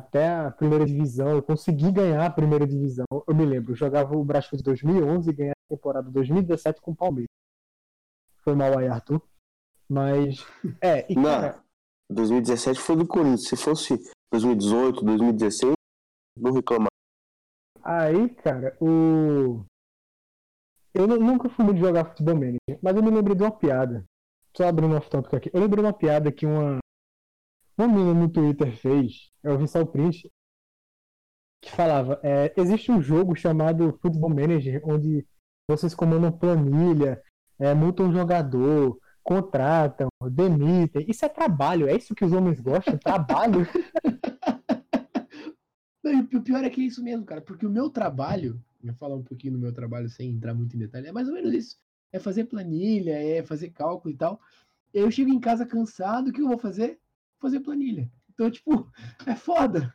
[0.01, 3.05] Até a primeira divisão, eu consegui ganhar a primeira divisão.
[3.27, 6.97] Eu me lembro, eu jogava o Brasfoot 2011 e ganhei a temporada 2017 com o
[6.97, 7.29] Palmeiras.
[8.43, 9.21] Foi mal aí, Arthur.
[9.87, 10.47] Mas,
[10.81, 11.25] é, e Não.
[11.25, 11.63] cara,
[12.09, 13.49] 2017 foi do Corinthians.
[13.49, 13.99] Se fosse
[14.33, 15.75] 2018, 2016,
[16.39, 16.88] não reclamar.
[17.83, 19.65] Aí, cara, o.
[20.95, 24.05] Eu nu- nunca fui muito jogar futebol manager, mas eu me lembrei de uma piada.
[24.57, 25.51] Só abrindo off topic aqui.
[25.53, 26.79] Eu lembrei de uma piada que uma.
[27.79, 29.31] Uma menina no Twitter fez.
[29.43, 30.31] Eu vi só o print.
[31.63, 35.27] Que falava: é, existe um jogo chamado Futebol Manager, onde
[35.69, 37.23] vocês comandam planilha,
[37.59, 41.05] é, multam um jogador, contratam, demitem.
[41.09, 42.97] Isso é trabalho, é isso que os homens gostam?
[42.99, 43.67] Trabalho?
[46.05, 49.17] E o pior é que é isso mesmo, cara, porque o meu trabalho, eu falar
[49.17, 51.77] um pouquinho do meu trabalho sem entrar muito em detalhe, é mais ou menos isso.
[52.13, 54.41] É fazer planilha, é fazer cálculo e tal.
[54.95, 56.99] Eu chego em casa cansado, o que eu vou fazer?
[57.41, 58.11] Fazer planilha.
[58.33, 58.91] Então, tipo,
[59.27, 59.95] é foda.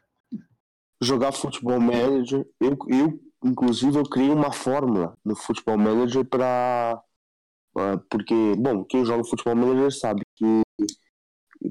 [1.01, 7.01] Jogar futebol manager, eu, eu inclusive eu criei uma fórmula no futebol manager para
[7.77, 10.62] Ah, Porque, bom, quem joga futebol manager sabe que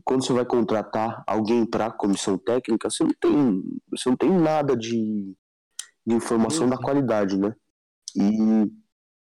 [0.05, 4.76] quando você vai contratar alguém para comissão técnica, você não tem, você não tem nada
[4.76, 5.35] de,
[6.07, 6.83] de informação da Sim.
[6.83, 7.55] qualidade, né?
[8.16, 8.70] E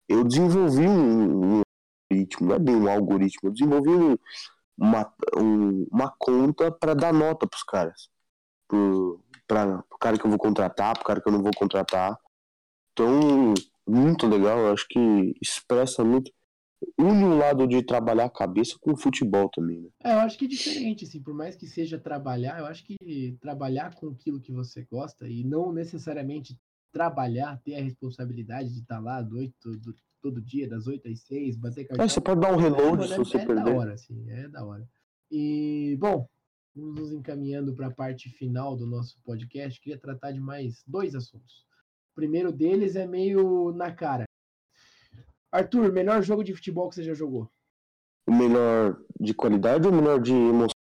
[0.08, 1.62] eu desenvolvi um, um
[2.12, 4.18] algoritmo, não é bem um algoritmo, eu desenvolvi um-
[4.78, 8.10] uma, um- uma conta para dar nota pros caras.
[8.68, 12.18] Pro, pra, pro cara que eu vou contratar, pro cara que eu não vou contratar.
[12.92, 13.54] Então,
[13.88, 16.32] muito legal, eu acho que expressa muito.
[16.98, 19.90] Une o lado de trabalhar a cabeça com o futebol também, né?
[20.04, 23.38] É, eu acho que é diferente, assim, por mais que seja trabalhar, eu acho que
[23.42, 26.58] trabalhar com aquilo que você gosta e não necessariamente
[26.92, 31.22] trabalhar, ter a responsabilidade de estar lá do oito, do- todo dia, das 8 às
[31.24, 32.06] 6, bater cartão.
[32.06, 33.76] É, você pode dar um reload Mano, se é, você é da perder.
[33.76, 34.88] hora, assim, é da hora.
[35.30, 36.28] E, bom,
[36.76, 39.80] vamos nos encaminhando para a parte final do nosso podcast.
[39.82, 41.66] Queria tratar de mais dois assuntos.
[42.12, 44.24] O primeiro deles é meio na cara.
[45.56, 47.50] Arthur, melhor jogo de futebol que você já jogou?
[48.28, 50.76] O melhor de qualidade ou o melhor de emoção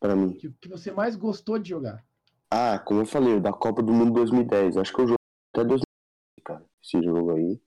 [0.00, 0.32] pra mim?
[0.32, 2.04] Que, que você mais gostou de jogar?
[2.50, 4.76] Ah, como eu falei, o da Copa do Mundo 2010.
[4.76, 5.16] Acho que eu joguei
[5.52, 5.84] até 2010,
[6.44, 6.64] cara.
[6.82, 7.60] Esse jogo aí.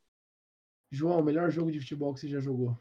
[0.92, 2.78] João, melhor jogo de futebol que você já jogou?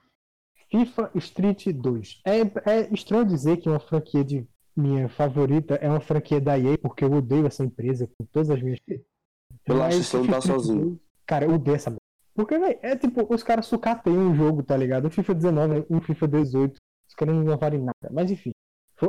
[0.70, 2.22] FIFA Street 2.
[2.24, 6.76] É, é estranho dizer que uma franquia de minha favorita é uma franquia da EA,
[6.78, 8.80] porque eu odeio essa empresa com todas as minhas.
[9.64, 10.84] Relaxa, você não tá sozinho.
[10.86, 11.94] 2, Cara, eu odeio essa.
[12.36, 15.06] Porque, velho, é tipo, os caras sucateiam um jogo, tá ligado?
[15.06, 16.76] Um FIFA 19, um FIFA 18,
[17.08, 18.12] os caras não inovarem nada.
[18.12, 18.52] Mas enfim,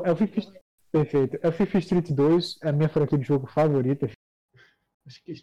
[0.06, 0.42] é o FIFA.
[0.90, 1.38] Perfeito.
[1.42, 4.10] É o FIFA Street 2, é a minha franquia de jogo favorita.
[5.06, 5.34] Acho que,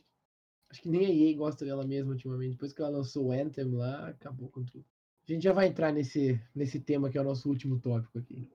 [0.70, 2.52] acho que nem a EA gosta dela mesma ultimamente.
[2.52, 4.84] Depois que ela lançou o Anthem lá, acabou com tudo.
[5.28, 8.50] A gente já vai entrar nesse, nesse tema que é o nosso último tópico aqui.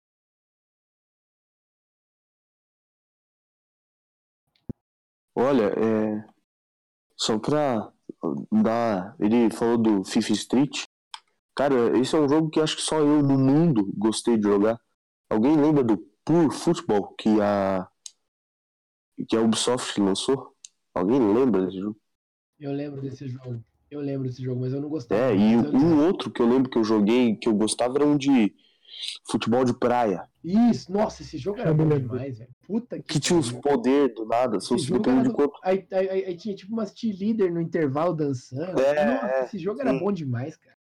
[5.34, 6.24] Olha, é.
[7.16, 7.92] Só pra
[8.50, 9.16] dar.
[9.18, 10.84] Ele falou do FIFA Street.
[11.54, 14.80] Cara, esse é um jogo que acho que só eu no mundo gostei de jogar.
[15.28, 17.88] Alguém lembra do Pure Football que a.
[19.28, 20.54] que a Ubisoft lançou?
[20.94, 21.96] Alguém lembra desse jogo?
[22.58, 23.62] Eu lembro desse jogo.
[23.90, 25.20] Eu lembro desse jogo, mas eu não gostava.
[25.20, 25.76] É, e lembro.
[25.76, 28.54] um outro que eu lembro que eu joguei, que eu gostava, era um de
[29.30, 30.28] futebol de praia.
[30.70, 32.50] Isso, nossa, esse jogo era bom demais, velho.
[32.66, 35.58] Puta que, Que tinha uns poderes do nada, botões era de corpo.
[35.62, 38.80] Aí, aí- aí- aí tinha tipo umas cheerleader no intervalo dançando.
[38.80, 39.98] É, Nossa, é, esse jogo era sim.
[39.98, 40.76] bom demais, cara.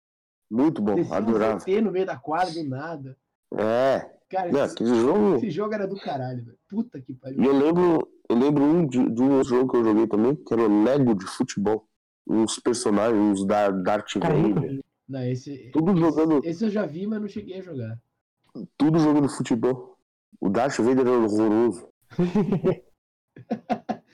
[0.51, 1.59] Muito bom, Descia um adorava.
[1.59, 3.17] ZT no meio da quadra do nada.
[3.57, 5.35] É, Cara, não, esse, jogo.
[5.37, 6.57] esse jogo era do caralho, velho.
[6.67, 7.41] Puta que pariu.
[7.41, 10.35] E eu lembro, eu lembro um de, de um outro jogo que eu joguei também,
[10.35, 11.87] que era o Lego de futebol.
[12.27, 14.79] Uns personagens, uns da Darth Vader.
[15.07, 17.99] Não, esse, Tudo esse, jogando, esse eu já vi, mas não cheguei a jogar.
[18.77, 19.97] Tudo jogando futebol.
[20.39, 21.87] O Darth Vader era horroroso.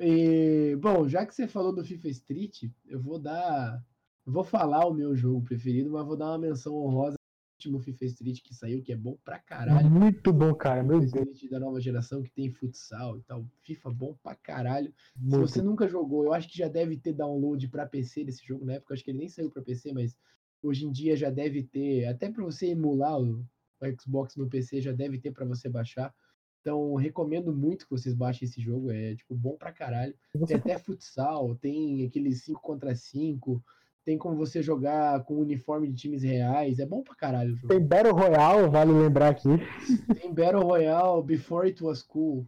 [0.00, 3.84] E, bom, já que você falou do FIFA Street, eu vou dar.
[4.24, 7.80] eu Vou falar o meu jogo preferido, mas vou dar uma menção honrosa ao último
[7.80, 9.90] FIFA Street que saiu, que é bom pra caralho.
[9.90, 10.84] Muito bom, cara.
[10.84, 11.34] Meu FIFA Deus.
[11.34, 13.44] Street da nova geração, que tem futsal e tal.
[13.64, 14.94] FIFA bom pra caralho.
[15.16, 15.40] Se Muito.
[15.40, 18.74] você nunca jogou, eu acho que já deve ter download pra PC desse jogo na
[18.74, 18.92] época.
[18.92, 20.16] eu Acho que ele nem saiu pra PC, mas
[20.62, 23.44] hoje em dia já deve ter, até pra você emular o,
[23.80, 26.14] o Xbox no PC, já deve ter pra você baixar.
[26.60, 28.90] Então, recomendo muito que vocês baixem esse jogo.
[28.90, 30.14] É tipo bom pra caralho.
[30.46, 33.62] Tem até futsal, tem aqueles 5 contra 5,
[34.04, 36.78] tem como você jogar com uniforme de times reais.
[36.78, 37.68] É bom pra caralho o jogo.
[37.68, 39.48] tem Battle Royale, vale lembrar aqui.
[40.20, 42.46] Tem Battle Royale, Before It Was Cool.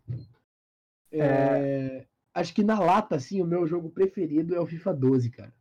[1.13, 5.53] É, Acho que na lata, assim, o meu jogo preferido é o FIFA 12, cara.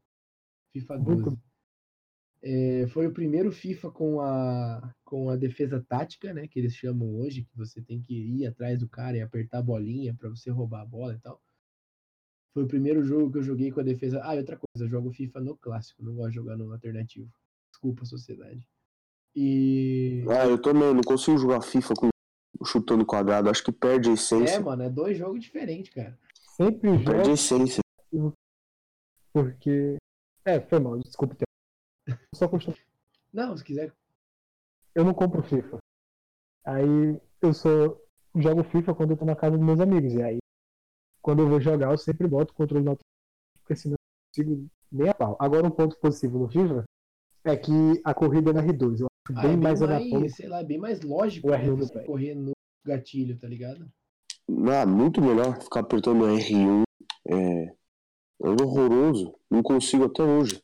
[0.71, 1.21] FIFA 12.
[1.21, 1.39] Muito
[2.41, 6.47] É, foi o primeiro FIFA com a, com a defesa tática, né?
[6.47, 9.63] Que eles chamam hoje, que você tem que ir atrás do cara e apertar a
[9.63, 11.41] bolinha pra você roubar a bola e tal.
[12.53, 14.21] Foi o primeiro jogo que eu joguei com a defesa.
[14.23, 17.31] Ah, e outra coisa, eu jogo FIFA no clássico, não gosto de jogar no alternativo.
[17.71, 18.67] Desculpa, sociedade.
[19.35, 20.23] E.
[20.29, 22.09] Ah, eu também não consigo jogar FIFA com
[22.65, 23.49] chutando quadrado.
[23.49, 24.59] Acho que perde a É, essência.
[24.61, 26.17] mano, é dois jogos diferentes, cara.
[26.55, 27.81] Sempre Perde a jogo essência.
[29.33, 29.97] porque.
[30.45, 31.35] É, foi mal, desculpa.
[32.35, 32.75] Só costumo...
[33.31, 33.93] Não, se quiser.
[34.99, 35.77] Eu não compro FIFA.
[36.65, 37.69] Aí eu só
[38.35, 40.13] jogo FIFA quando eu tô na casa dos meus amigos.
[40.13, 40.39] E aí,
[41.21, 42.97] quando eu vou jogar, eu sempre boto o controle na
[43.61, 45.37] porque senão eu não consigo nem a pau.
[45.39, 46.83] Agora, um ponto positivo no FIFA
[47.45, 47.71] é que
[48.03, 48.99] a corrida é na R2.
[48.99, 50.19] Eu acho Ah, bem é mais bem anatômico.
[50.19, 52.51] mais, sei lá, bem mais lógico O né, R1 você correr no
[52.85, 53.89] gatilho, tá ligado?
[54.49, 56.83] Ah, muito melhor ficar apertando R1.
[57.25, 59.33] É, é horroroso.
[59.49, 60.61] Não consigo até hoje.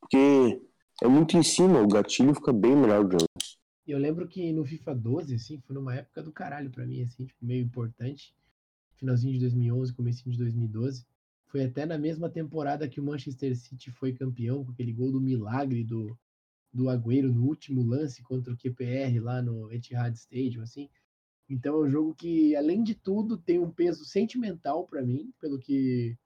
[0.00, 0.60] Porque
[1.02, 3.53] é muito em cima, o gatilho fica bem melhor de antes.
[3.86, 7.02] E eu lembro que no FIFA 12, assim, foi numa época do caralho pra mim,
[7.02, 8.34] assim, tipo, meio importante.
[8.94, 11.06] Finalzinho de 2011, comecinho de 2012.
[11.46, 15.20] Foi até na mesma temporada que o Manchester City foi campeão, com aquele gol do
[15.20, 16.18] milagre do,
[16.72, 20.88] do Agüero no último lance contra o QPR lá no Etihad Stadium, assim.
[21.48, 25.58] Então é um jogo que, além de tudo, tem um peso sentimental para mim, pelo
[25.58, 26.16] que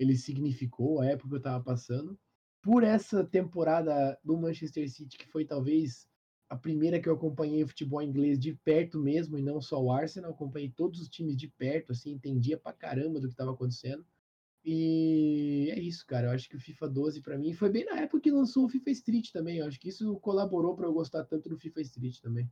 [0.00, 2.18] ele significou, a época que eu estava passando.
[2.60, 6.07] Por essa temporada do Manchester City, que foi talvez
[6.48, 9.92] a primeira que eu acompanhei o futebol inglês de perto mesmo, e não só o
[9.92, 14.04] Arsenal, acompanhei todos os times de perto, assim, entendia pra caramba do que estava acontecendo.
[14.64, 16.28] E é isso, cara.
[16.28, 18.68] Eu acho que o FIFA 12 para mim foi bem na época que lançou o
[18.68, 19.58] FIFA Street também.
[19.58, 22.50] Eu acho que isso colaborou para eu gostar tanto do FIFA Street também.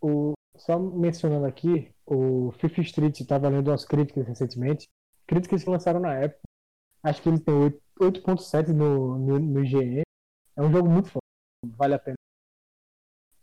[0.00, 4.88] O, só mencionando aqui, o FIFA Street estava lendo umas críticas recentemente.
[5.26, 6.40] Críticas que lançaram na época.
[7.02, 7.54] Acho que ele tem
[8.00, 10.02] 8.7 no, no, no IGN.
[10.56, 11.26] É um jogo muito forte.
[11.64, 12.16] Vale a pena.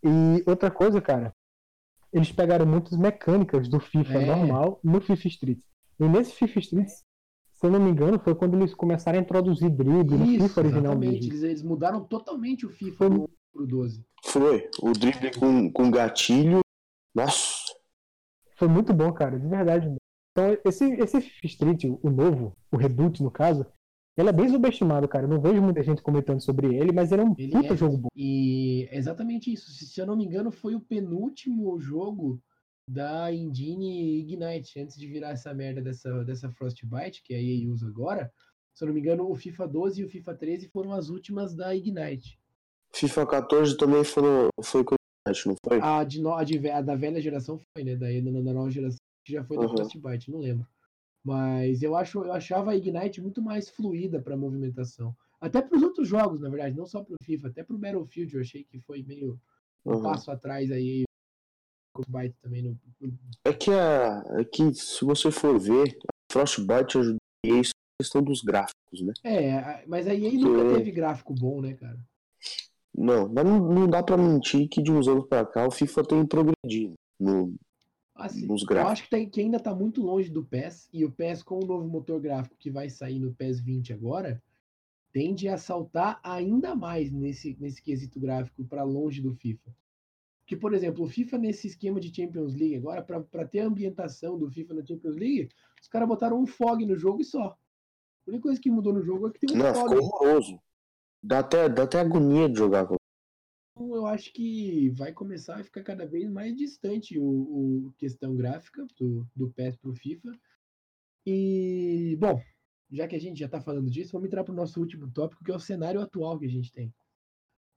[0.03, 1.33] E outra coisa, cara.
[2.11, 4.25] Eles pegaram muitas mecânicas do FIFA é.
[4.25, 5.59] normal no FIFA Street.
[5.99, 9.69] E nesse FIFA Street, se eu não me engano, foi quando eles começaram a introduzir
[9.69, 11.15] drible no FIFA original mesmo.
[11.15, 13.27] Eles, eles mudaram totalmente o FIFA foi...
[13.51, 14.05] pro 12.
[14.25, 14.69] Foi.
[14.81, 16.59] O drible com, com gatilho.
[17.15, 17.65] Nossa.
[18.55, 19.95] Foi muito bom, cara, de verdade.
[20.31, 23.65] Então, esse, esse FIFA Street, o novo, o Reboot no caso,
[24.17, 25.25] ele é bem subestimado, cara.
[25.25, 27.77] Eu não vejo muita gente comentando sobre ele, mas ele é um ele puta é.
[27.77, 28.07] jogo bom.
[28.15, 29.69] E é exatamente isso.
[29.71, 32.41] Se, se eu não me engano, foi o penúltimo jogo
[32.89, 37.87] da Engine Ignite, antes de virar essa merda dessa, dessa Frostbite, que a EA usa
[37.87, 38.31] agora.
[38.73, 41.55] Se eu não me engano, o FIFA 12 e o FIFA 13 foram as últimas
[41.55, 42.39] da Ignite.
[42.93, 44.95] FIFA 14 também foram, foi com
[45.27, 45.79] Ignite, não foi?
[45.79, 47.95] A, de, a, de, a da velha geração foi, né?
[47.95, 49.75] Da, da, da nova geração, que já foi da uhum.
[49.75, 50.65] Frostbite, não lembro.
[51.27, 55.13] Mas eu, acho, eu achava a Ignite muito mais fluida para movimentação.
[55.41, 57.77] Até para os outros jogos, na verdade, não só para o FIFA, até para o
[57.77, 59.37] Battlefield eu achei que foi meio
[59.85, 60.03] um uhum.
[60.03, 61.03] passo atrás aí
[61.93, 62.79] Frostbite também no.
[63.43, 66.97] É que, a, é que se você for ver, a Frostbite
[67.43, 69.11] isso a questão dos gráficos, né?
[69.25, 71.99] É, mas a EA nunca teve gráfico bom, né, cara?
[72.95, 76.03] Não, mas não, não dá pra mentir que de uns anos pra cá o FIFA
[76.03, 77.53] tem progredido no,
[78.17, 78.47] assim.
[78.47, 81.59] Eu acho que, tem, que ainda tá muito longe do PES, e o PES com
[81.59, 84.41] o novo motor gráfico que vai sair no PES 20 agora,
[85.11, 89.71] tende a saltar ainda mais nesse, nesse quesito gráfico para longe do FIFA
[90.47, 94.39] que, por exemplo, o FIFA nesse esquema de Champions League, agora, para ter a ambientação
[94.39, 95.49] do FIFA na Champions League,
[95.81, 97.47] os caras botaram um fog no jogo e só.
[97.47, 97.57] A
[98.29, 99.89] única coisa que mudou no jogo é que tem um Não, fog.
[99.89, 100.57] Ficou horroroso.
[101.21, 102.95] Dá até, dá até agonia de jogar com
[103.87, 107.23] então, eu acho que vai começar a ficar cada vez mais distante o,
[107.87, 110.37] o questão gráfica do, do PES para o FIFA.
[111.25, 112.41] E, bom,
[112.91, 115.41] já que a gente já está falando disso, vamos entrar para o nosso último tópico,
[115.41, 116.93] que é o cenário atual que a gente tem.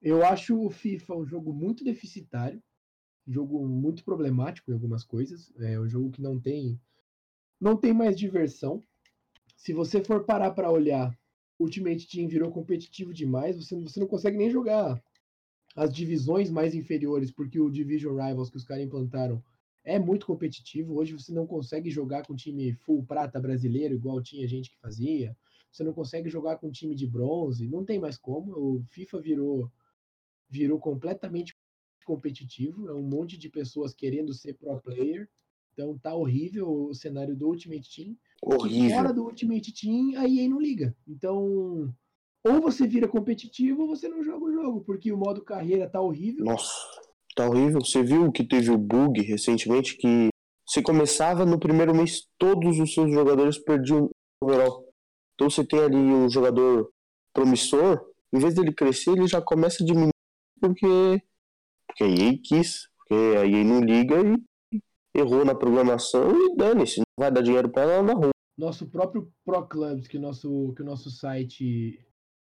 [0.02, 2.60] Eu acho o FIFA um jogo muito deficitário,
[3.24, 5.52] jogo muito problemático em algumas coisas.
[5.60, 6.80] É um jogo que não tem
[7.60, 8.82] não tem mais diversão.
[9.56, 11.16] Se você for parar para olhar,
[11.56, 13.56] Ultimate Team virou competitivo demais.
[13.56, 15.00] Você, você não consegue nem jogar
[15.76, 19.42] as divisões mais inferiores, porque o Division Rivals que os caras implantaram
[19.84, 20.96] é muito competitivo.
[20.98, 25.36] Hoje você não consegue jogar com time full prata brasileiro, igual tinha gente que fazia.
[25.70, 27.68] Você não consegue jogar com time de bronze.
[27.68, 28.52] Não tem mais como.
[28.52, 29.72] O FIFA virou
[30.48, 31.56] virou completamente
[32.04, 35.28] competitivo, é um monte de pessoas querendo ser pro player.
[35.72, 38.16] Então tá horrível o cenário do Ultimate Team.
[38.42, 38.96] Horrível.
[38.96, 40.96] Fora do Ultimate Team, a EA não liga.
[41.06, 41.94] Então,
[42.44, 46.00] ou você vira competitivo ou você não joga o jogo, porque o modo carreira tá
[46.00, 46.44] horrível.
[46.44, 46.72] Nossa,
[47.34, 47.80] tá horrível.
[47.80, 50.28] Você viu que teve o bug recentemente que
[50.66, 54.08] você começava no primeiro mês, todos os seus jogadores perdiam
[54.42, 54.88] overall.
[55.34, 56.90] Então você tem ali um jogador
[57.32, 58.00] promissor,
[58.32, 60.12] em vez dele crescer, ele já começa a diminuir
[60.60, 61.22] porque,
[61.88, 64.16] porque a EA quis, porque a EA não liga
[64.72, 64.80] e
[65.18, 68.30] errou na programação e dane-se, não vai dar dinheiro para ela na rua.
[68.56, 71.98] Nosso próprio Pro Clubs, que, nosso, que o nosso site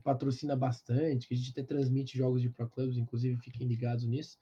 [0.02, 4.38] patrocina bastante, que a gente até transmite jogos de Pro Clubs, inclusive fiquem ligados nisso.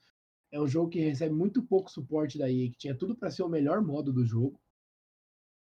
[0.51, 3.43] É um jogo que recebe muito pouco suporte da EA, que tinha tudo para ser
[3.43, 4.61] o melhor modo do jogo.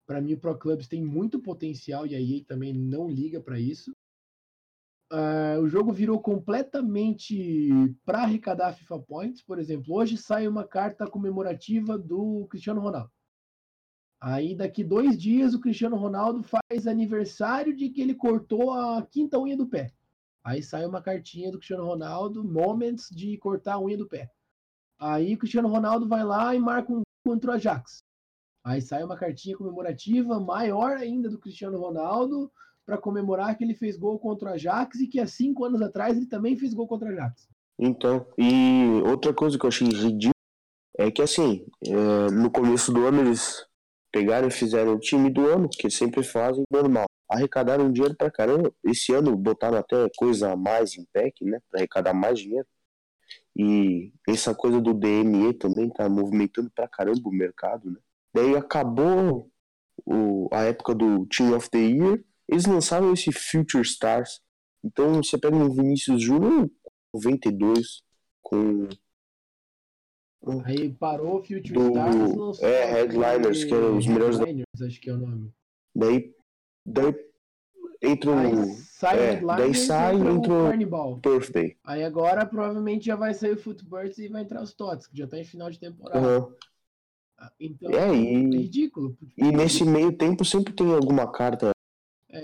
[0.07, 3.61] Para mim, o Pro Clubs tem muito potencial e a EA também não liga para
[3.61, 3.95] isso.
[5.12, 7.68] Uh, o jogo virou completamente
[8.05, 9.43] para arrecadar FIFA Points.
[9.43, 13.11] Por exemplo, hoje sai uma carta comemorativa do Cristiano Ronaldo.
[14.21, 19.39] Aí, daqui dois dias, o Cristiano Ronaldo faz aniversário de que ele cortou a quinta
[19.39, 19.93] unha do pé.
[20.45, 24.31] Aí sai uma cartinha do Cristiano Ronaldo, moments de cortar a unha do pé.
[24.99, 28.03] Aí o Cristiano Ronaldo vai lá e marca um contra o Ajax.
[28.64, 32.51] Aí sai uma cartinha comemorativa maior ainda do Cristiano Ronaldo,
[32.91, 36.16] para comemorar que ele fez gol contra o Ajax e que há cinco anos atrás
[36.16, 37.49] ele também fez gol contra o Ajax.
[37.79, 40.35] Então, e outra coisa que eu achei ridículo
[40.99, 43.64] é que assim, é, no começo do ano eles
[44.12, 47.06] pegaram e fizeram o time do ano, que sempre fazem normal.
[47.28, 48.72] arrecadaram dinheiro pra caramba.
[48.84, 51.61] Esse ano botaram até coisa a mais em PEC, né?
[51.70, 52.66] Pra arrecadar mais dinheiro.
[53.56, 57.98] E essa coisa do DME também tá movimentando pra caramba o mercado, né?
[58.34, 59.50] Daí acabou
[60.06, 64.40] o, a época do Team of the Year, eles lançaram esse Future Stars.
[64.84, 66.70] Então você pega um Vinícius Júnior
[67.12, 68.02] 92
[68.42, 68.88] com
[70.64, 75.01] Aí parou o Future Do- Stars lançou é, Headliners, que eram os melhores Headliners, acho
[75.01, 75.53] que é o nome.
[75.95, 76.34] daí
[76.86, 77.14] daí
[78.03, 81.16] entra o sai o é, Headliners daí sai, entra entra o o- Carnival.
[81.16, 81.76] Birthday.
[81.84, 85.26] Aí agora provavelmente já vai sair o Footbirds e vai entrar os Tots, que já
[85.26, 86.18] tá em final de temporada.
[86.18, 86.55] Aham.
[87.59, 89.16] Então É, é e- ridículo.
[89.36, 91.70] E nesse meio tempo sempre tem alguma carta
[92.30, 92.38] É,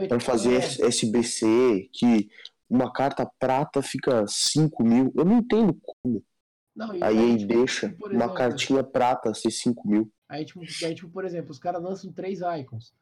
[0.00, 2.28] é, para fazer é, SBC que
[2.70, 5.12] uma carta prata fica 5 mil.
[5.16, 6.22] Eu não entendo como.
[6.74, 10.10] Não, Aí ele tipo, deixa uma exemplo, cartinha prata ser 5 mil.
[10.28, 12.92] Aí, tipo, daí, tipo, por exemplo, os caras lançam três icons.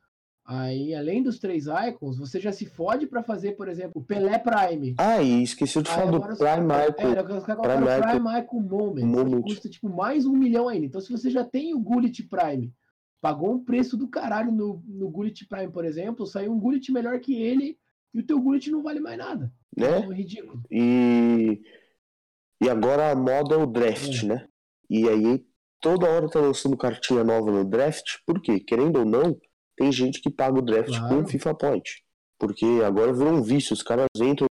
[0.45, 4.97] Aí, além dos três icons, você já se fode pra fazer, por exemplo, Pelé Prime.
[4.99, 7.37] Ah, e esqueceu de Aí falar do agora os- Prime É, Icon.
[7.37, 8.61] os caras Prime Icon.
[8.61, 9.37] Moment, Moment.
[9.37, 10.87] que custa tipo mais um milhão ainda.
[10.87, 12.73] Então, se você já tem o Gullit Prime,
[13.21, 17.21] pagou um preço do caralho no, no Gullit Prime, por exemplo, saiu um Gullit melhor
[17.21, 17.79] que ele
[18.13, 19.53] e o teu Gullit não vale mais nada.
[19.77, 19.87] né?
[20.01, 20.61] É ridículo.
[20.69, 21.61] E,
[22.63, 24.27] e agora a moda é o draft, É.
[24.27, 24.47] né?
[24.89, 25.45] E aí
[25.81, 28.61] toda hora tá lançando cartinha nova no draft, por quê?
[28.61, 29.37] Querendo ou não,
[29.77, 31.17] tem gente que paga o draft Claro.
[31.23, 32.05] com FIFA Point.
[32.39, 34.47] Porque agora virou um vício, os caras entram.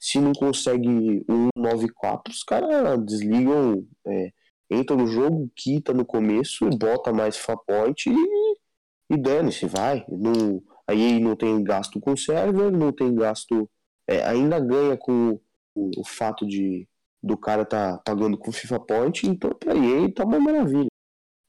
[0.00, 0.88] Se não consegue
[1.28, 4.30] um 9-4, os caras desligam, é,
[4.70, 10.04] entra no jogo, quita no começo e bota mais FIFA Point e, e dane-se, vai.
[10.08, 13.70] Não, aí não tem gasto com server, não tem gasto
[14.08, 15.38] é, ainda ganha com
[15.74, 16.88] o, fato de
[17.22, 20.88] do cara tá pagando com FIFA Point, então pra EA tá uma maravilha.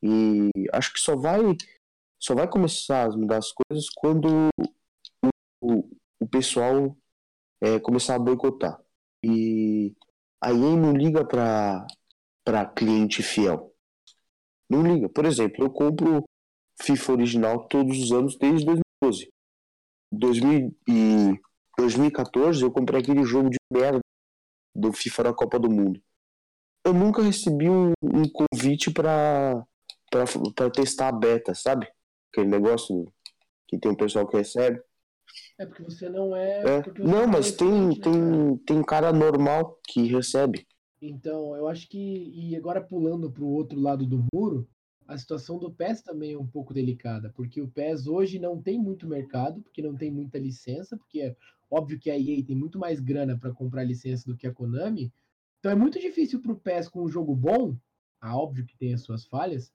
[0.03, 1.41] E acho que só vai
[2.19, 4.49] só vai começar a mudar as coisas quando
[5.23, 5.29] o,
[5.61, 5.89] o,
[6.21, 6.95] o pessoal
[7.61, 8.79] é, começar a boicotar.
[9.23, 9.93] E
[10.41, 11.85] a EA não liga pra,
[12.43, 13.73] pra cliente fiel.
[14.69, 15.09] Não liga.
[15.09, 16.23] Por exemplo, eu compro
[16.81, 19.29] FIFA original todos os anos desde 2012.
[20.11, 21.39] 2000 e
[21.77, 23.99] 2014 eu comprei aquele jogo de merda
[24.75, 26.01] do FIFA da Copa do Mundo.
[26.85, 29.65] Eu nunca recebi um, um convite pra,
[30.09, 31.87] pra testar a beta, sabe?
[32.31, 33.11] Aquele negócio
[33.67, 34.81] que tem um pessoal que recebe.
[35.57, 36.59] É porque você não é.
[36.61, 36.81] É.
[36.81, 40.67] você Não, é mas tem, né, tem, tem cara normal que recebe.
[41.01, 42.31] Então, eu acho que.
[42.35, 44.67] E agora pulando para o outro lado do muro,
[45.07, 48.79] a situação do PES também é um pouco delicada, porque o PES hoje não tem
[48.79, 51.35] muito mercado, porque não tem muita licença, porque é
[51.73, 55.11] óbvio que a EA tem muito mais grana para comprar licença do que a Konami.
[55.59, 57.75] Então é muito difícil para o PES com um jogo bom,
[58.21, 59.71] ah, óbvio que tem as suas falhas,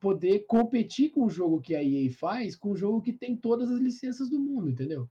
[0.00, 3.70] poder competir com o jogo que a EA faz com o jogo que tem todas
[3.70, 5.08] as licenças do mundo, entendeu?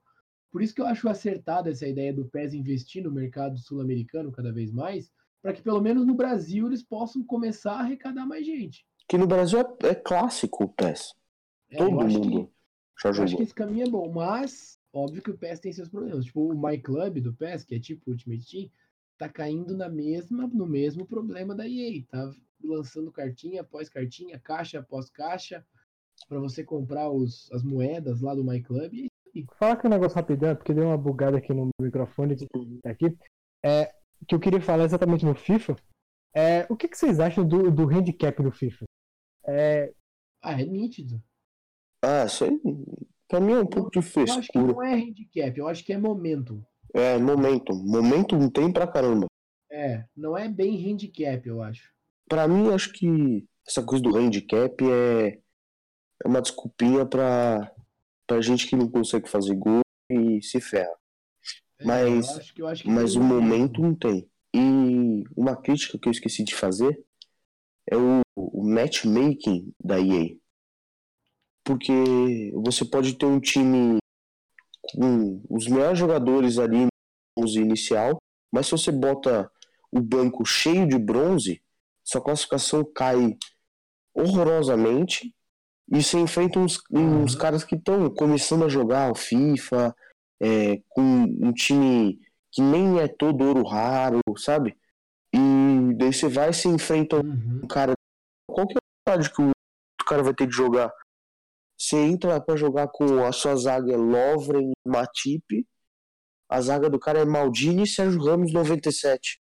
[0.50, 4.52] Por isso que eu acho acertada essa ideia do PES investir no mercado sul-americano cada
[4.52, 5.10] vez mais,
[5.42, 8.86] para que pelo menos no Brasil eles possam começar a arrecadar mais gente.
[9.08, 11.12] Que no Brasil é, é clássico o PES.
[11.70, 12.50] É, Todo acho que- mundo
[13.02, 13.42] já eu acho que jogou.
[13.42, 16.24] esse caminho é bom, mas óbvio que o PES tem seus problemas.
[16.24, 18.70] Tipo, o My Club do PES, que é tipo Ultimate Team,
[19.18, 22.02] tá caindo na mesma, no mesmo problema da EA.
[22.08, 22.30] Tá
[22.62, 25.64] lançando cartinha após cartinha, caixa após caixa,
[26.28, 28.94] para você comprar os, as moedas lá do My Club.
[29.34, 32.36] E Fala aqui um negócio rapidão, porque deu uma bugada aqui no microfone
[32.84, 33.16] aqui.
[33.64, 33.92] É,
[34.26, 35.76] que eu queria falar exatamente no FIFA.
[36.32, 38.84] É, o que, que vocês acham do, do handicap do FIFA?
[39.46, 39.92] É,
[40.40, 41.22] ah, é nítido.
[42.02, 42.60] Ah, isso aí
[43.34, 44.22] pra mim é um pouco de Eu acho que
[44.52, 44.72] frescura.
[44.72, 46.62] não é handicap, eu acho que é momentum.
[46.94, 47.74] É, momento.
[47.74, 49.26] Momento não tem pra caramba.
[49.70, 51.92] É, não é bem handicap, eu acho.
[52.28, 55.38] Pra mim, acho que essa coisa do handicap é,
[56.24, 57.72] é uma desculpinha pra,
[58.26, 60.94] pra gente que não consegue fazer gol e se ferra.
[61.80, 64.28] É, Mas- eu acho que, eu acho que Mas o um- momento não tem.
[64.54, 67.04] E uma crítica que eu esqueci de fazer
[67.90, 70.36] é o, o matchmaking da EA.
[71.64, 73.98] Porque você pode ter um time
[74.92, 76.88] com os melhores jogadores ali no
[77.38, 78.18] 11 inicial,
[78.52, 79.50] mas se você bota
[79.90, 81.62] o banco cheio de bronze,
[82.04, 83.36] sua classificação cai
[84.14, 85.34] horrorosamente
[85.90, 87.38] e você enfrenta uns, uns Uhum.
[87.38, 89.94] caras que estão começando a jogar o FIFA,
[90.40, 92.18] é, com um time
[92.52, 94.76] que nem é todo ouro raro, sabe?
[95.34, 97.60] E daí você vai e se enfrenta Uhum.
[97.64, 97.94] um cara.
[98.48, 99.50] Qual que é a vontade que o
[100.06, 100.92] cara vai ter de jogar?
[101.84, 105.68] Você entra pra jogar com a sua zaga é Lovren Matip.
[106.48, 109.38] A zaga do cara é Maldini e Sérgio Ramos 97.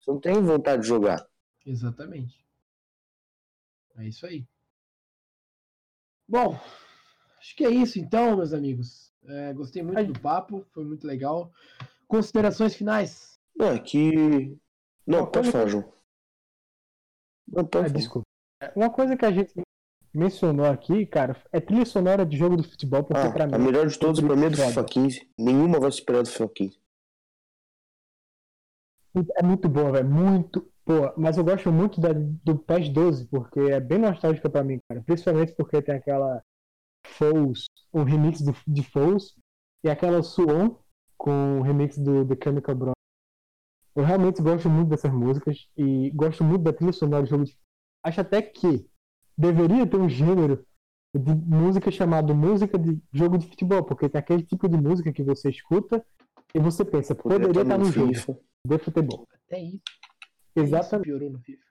[0.00, 1.26] Você não tem vontade de jogar.
[1.66, 2.42] Exatamente.
[3.98, 4.46] É isso aí.
[6.26, 6.58] Bom,
[7.38, 9.12] acho que é isso então, meus amigos.
[9.26, 11.52] É, gostei muito do papo, foi muito legal.
[12.08, 13.38] Considerações finais?
[13.54, 14.56] Não, é que.
[15.06, 15.92] Não, pode falar, João.
[17.46, 17.98] Não, pode Ah, falar.
[17.98, 18.26] desculpa.
[18.74, 19.52] Uma coisa que a gente
[20.14, 23.64] mencionou aqui, cara, é trilha sonora de jogo do futebol, porque Ah, pra a mim
[23.64, 24.56] melhor de todas pra mim é do.
[24.56, 25.28] FIFA 15.
[25.38, 26.78] Nenhuma vai superar do FIFA 15.
[29.36, 30.08] é muito boa, velho.
[30.08, 31.14] Muito boa.
[31.16, 35.02] Mas eu gosto muito da, do PES 12, porque é bem nostálgica pra mim, cara.
[35.02, 36.42] Principalmente porque tem aquela
[37.06, 39.34] Foes, o remix do, de Foes,
[39.84, 40.76] e aquela Suon
[41.16, 42.94] com o remix do The Chemical Brothers.
[43.94, 47.44] Eu realmente gosto muito dessas músicas e gosto muito da trilha sonora do jogo.
[47.44, 47.56] de-
[48.04, 48.86] Acho até que
[49.36, 50.64] deveria ter um gênero
[51.14, 55.22] de música chamado música de jogo de futebol, porque tem aquele tipo de música que
[55.22, 56.04] você escuta
[56.54, 58.38] e você pensa, poderia tá estar no jogo FIFA.
[58.66, 59.28] de futebol.
[59.46, 59.82] Até isso.
[60.56, 60.94] Exatamente.
[60.94, 61.64] Isso piorou no FIFA.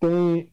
[0.00, 0.52] Tem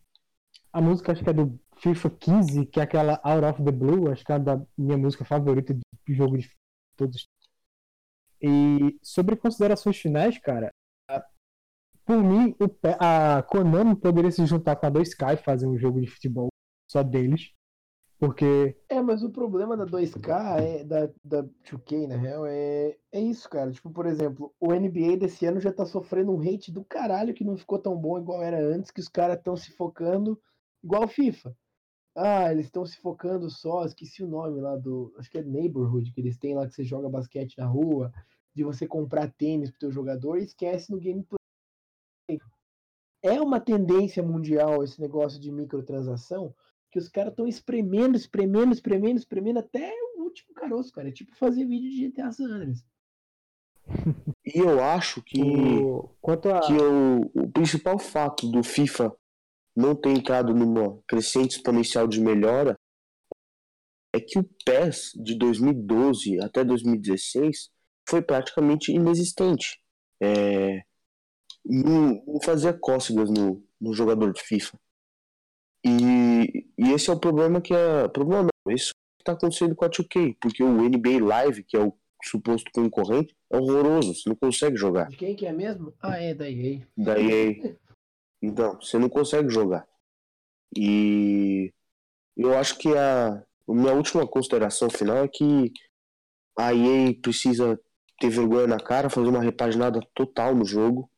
[0.72, 4.12] a música, acho que é do FIFA 15, que é aquela Out of the Blue,
[4.12, 6.50] acho que é a da minha música favorita de jogo de
[6.96, 7.28] todos.
[8.42, 10.74] E sobre considerações finais, cara,
[12.06, 12.56] por mim,
[13.00, 16.50] a Konami poderia se juntar com a 2K e fazer um jogo de futebol
[16.90, 17.52] só deles,
[18.20, 23.20] porque É, mas o problema da 2K, é, da, da 2K, na real, é, é
[23.20, 23.72] isso, cara.
[23.72, 27.44] Tipo, por exemplo, o NBA desse ano já tá sofrendo um hate do caralho que
[27.44, 30.40] não ficou tão bom igual era antes, que os caras estão se focando
[30.84, 31.56] igual FIFA.
[32.16, 35.14] Ah, eles estão se focando só, esqueci o nome lá do.
[35.18, 38.12] Acho que é Neighborhood, que eles têm lá que você joga basquete na rua,
[38.54, 41.43] de você comprar tênis pro teu jogador e esquece no gameplay.
[43.24, 46.54] É uma tendência mundial esse negócio de microtransação,
[46.92, 51.08] que os caras estão espremendo, espremendo, espremendo, espremendo até o último caroço, cara.
[51.08, 52.86] É tipo fazer vídeo de GTA San Andreas.
[54.46, 56.60] E eu acho que, o, quanto a.
[56.60, 59.16] que o, o principal fato do FIFA
[59.76, 62.78] não ter entrado numa crescente exponencial de melhora
[64.14, 67.72] é que o PES de 2012 até 2016
[68.08, 69.82] foi praticamente inexistente.
[70.22, 70.84] É,
[71.66, 74.78] não, não fazia cócegas no, no jogador de FIFA.
[75.86, 78.08] E, e esse é o problema que é.
[78.08, 81.94] Problema não, isso está acontecendo com a 2K, porque o NBA Live, que é o
[82.24, 85.10] suposto concorrente, é horroroso, você não consegue jogar.
[85.10, 85.94] De quem que é mesmo?
[86.02, 86.88] Ah, é, da EA.
[86.98, 87.78] Da EA.
[88.42, 89.88] Então, você não consegue jogar.
[90.76, 91.72] E
[92.36, 95.72] eu acho que a, a minha última consideração final é que
[96.58, 97.80] a EA precisa
[98.20, 101.10] ter vergonha na cara, fazer uma repaginada total no jogo.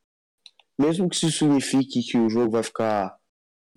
[0.79, 3.15] Mesmo que isso signifique que o jogo vai ficar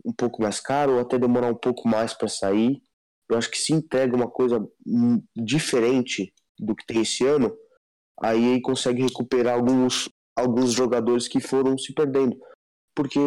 [0.05, 2.80] um pouco mais caro ou até demorar um pouco mais para sair.
[3.28, 7.57] Eu acho que se entrega uma coisa hum, diferente do que tem esse ano,
[8.20, 12.36] a EA consegue recuperar alguns, alguns jogadores que foram se perdendo.
[12.94, 13.20] Porque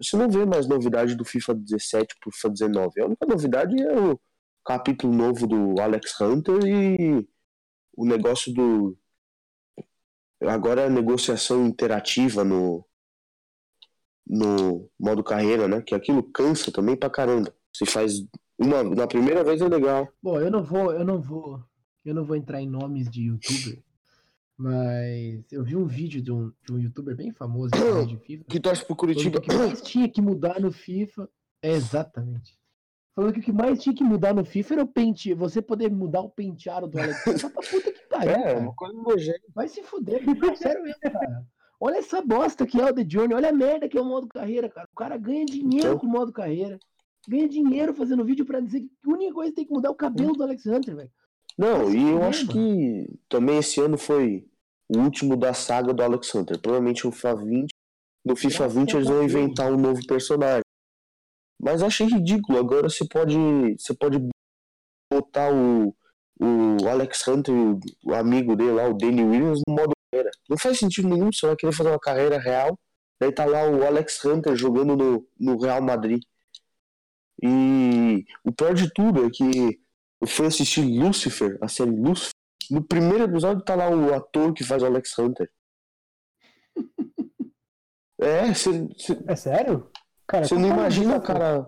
[0.00, 3.00] você não vê mais novidade do FIFA 17 pro FIFA 19.
[3.00, 4.20] A única novidade é o
[4.64, 7.26] capítulo novo do Alex Hunter e
[7.96, 8.96] o negócio do.
[10.42, 12.86] Agora é negociação interativa no,
[14.30, 15.82] no modo carreira, né?
[15.82, 17.52] Que aquilo cansa também pra caramba.
[17.74, 18.14] Você faz
[18.56, 18.82] uma.
[18.84, 20.08] Na primeira vez é legal.
[20.22, 21.60] Bom, eu não vou, eu não vou,
[22.04, 23.82] eu não vou entrar em nomes de youtuber,
[24.56, 27.70] mas eu vi um vídeo de um, de um youtuber bem famoso
[28.06, 28.44] de FIFA.
[28.44, 29.40] Que torce pro Curitiba.
[29.40, 31.28] que o que mais tinha que mudar no FIFA.
[31.62, 32.58] É, exatamente.
[33.14, 35.34] Falando que o que mais tinha que mudar no FIFA era o pente.
[35.34, 37.24] Você poder mudar o penteado do Alex.
[37.24, 38.30] Vai pra puta que pariu.
[38.30, 38.58] É, cara.
[38.60, 39.40] uma coisa nojenta.
[39.54, 40.22] Vai se fuder.
[40.56, 41.46] Sério mesmo, cara.
[41.82, 43.34] Olha essa bosta que é o The Journey.
[43.34, 44.86] Olha a merda que é o modo carreira, cara.
[44.92, 45.98] O cara ganha dinheiro Então.
[45.98, 46.78] com o modo carreira.
[47.26, 49.92] Ganha dinheiro fazendo vídeo pra dizer que a única coisa que tem que mudar é
[49.92, 51.10] o cabelo do Alex Hunter, velho.
[51.56, 52.52] Não, Mas e eu é, acho mano.
[52.52, 54.46] que também esse ano foi
[54.88, 56.58] o último da saga do Alex Hunter.
[56.60, 57.68] Provavelmente o FIFA 20.
[58.24, 60.62] No FIFA Graças 20 eles vão inventar um novo personagem.
[61.62, 62.58] Mas achei ridículo.
[62.58, 63.36] Agora você pode.
[63.78, 64.18] Você pode
[65.12, 65.94] botar o,
[66.40, 70.30] o Alex Hunter o, o amigo dele lá, o Danny Williams, no modo carreira.
[70.48, 72.78] Não faz sentido nenhum, você vai querer fazer uma carreira real.
[73.20, 76.22] Daí tá lá o Alex Hunter jogando no, no Real Madrid.
[77.42, 79.80] E o pior de tudo é que
[80.20, 82.32] eu fui assistir Lucifer, a série Lucifer.
[82.70, 85.50] No primeiro episódio tá lá o ator que faz o Alex Hunter.
[88.22, 88.86] É, você
[89.26, 89.90] É sério?
[90.26, 91.66] Cara, você não imagina o cara.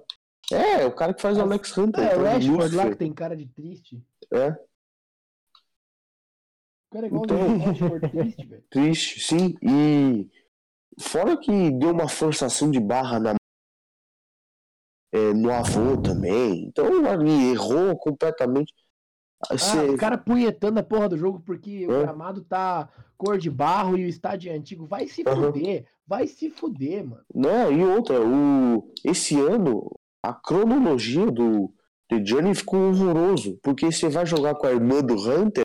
[0.53, 2.05] É, o cara que faz o Alex Hunter.
[2.05, 4.05] É, o faz Rashford lá que tem cara de triste.
[4.31, 4.55] É,
[6.93, 7.57] cara é igual Então.
[7.57, 8.65] o triste, velho.
[8.71, 9.55] triste, sim.
[9.63, 10.31] E
[11.01, 13.35] fora que deu uma forçação de barra na
[15.15, 16.65] é, no avô também.
[16.67, 18.73] Então ele errou completamente.
[19.51, 22.03] Ah, Você- o cara punhetando a porra do jogo porque o É.
[22.05, 22.89] gramado tá
[23.19, 24.87] cor de barro e o estádio é antigo.
[24.87, 25.53] Vai se Aham.
[25.53, 25.87] fuder.
[26.07, 27.23] Vai se fuder, mano.
[27.35, 29.91] Não, e outra, o, esse ano,
[30.25, 31.73] a cronologia do
[32.09, 35.63] The Journey ficou horroroso, porque você vai jogar com a irmã do Hunter,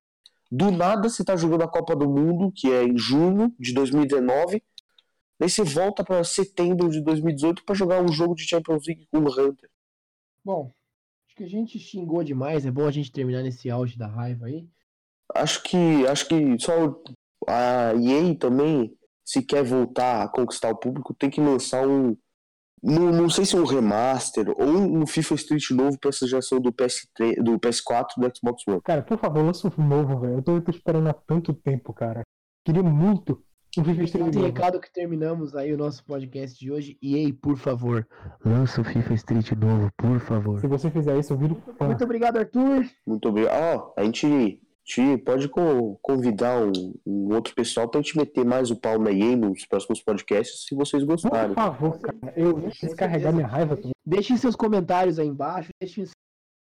[0.51, 4.63] do nada você tá jogando a Copa do Mundo, que é em junho de 2019,
[5.39, 9.19] daí você volta para setembro de 2018 para jogar um jogo de Champions League com
[9.19, 9.69] o Hunter.
[10.43, 10.71] Bom,
[11.27, 14.45] acho que a gente xingou demais, é bom a gente terminar nesse auge da raiva
[14.45, 14.67] aí.
[15.35, 17.01] Acho que acho que só
[17.47, 22.15] a EA também, se quer voltar a conquistar o público, tem que lançar um
[22.81, 26.59] não, não sei se é um remaster ou um FIFA Street novo pra essa geração
[26.59, 28.81] do, PS3, do PS4 e do Xbox One.
[28.81, 30.35] Cara, por favor, lança um novo, velho.
[30.35, 32.21] Eu tô, tô, esperando há tanto tempo, cara.
[32.63, 33.43] Queria muito
[33.77, 34.45] um FIFA Street novo.
[34.45, 36.97] recado que terminamos aí o nosso podcast de hoje.
[37.01, 38.07] E aí, por favor,
[38.45, 40.59] lança o FIFA Street novo, por favor.
[40.59, 41.87] Se você fizer isso, eu viro fã.
[41.87, 42.85] Muito obrigado, Arthur.
[43.05, 43.53] Muito obrigado.
[43.55, 45.49] Ó, a gente te pode
[46.01, 49.65] convidar um, um outro pessoal para a gente meter mais o pau na EA nos
[49.65, 51.53] próximos podcasts, se vocês gostarem.
[51.53, 53.77] Por favor, cara, eu vou descarregar minha raiva.
[54.05, 56.05] Deixem seus comentários aí embaixo, deixem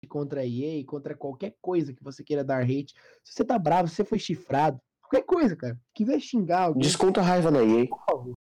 [0.08, 2.94] contra a EA, contra qualquer coisa que você queira dar hate.
[3.26, 5.78] Se você tá bravo, se você foi chifrado, qualquer coisa, cara.
[5.94, 6.82] Quiser xingar alguém.
[6.82, 7.88] Desconta a raiva na EA.
[7.90, 8.34] Por favor.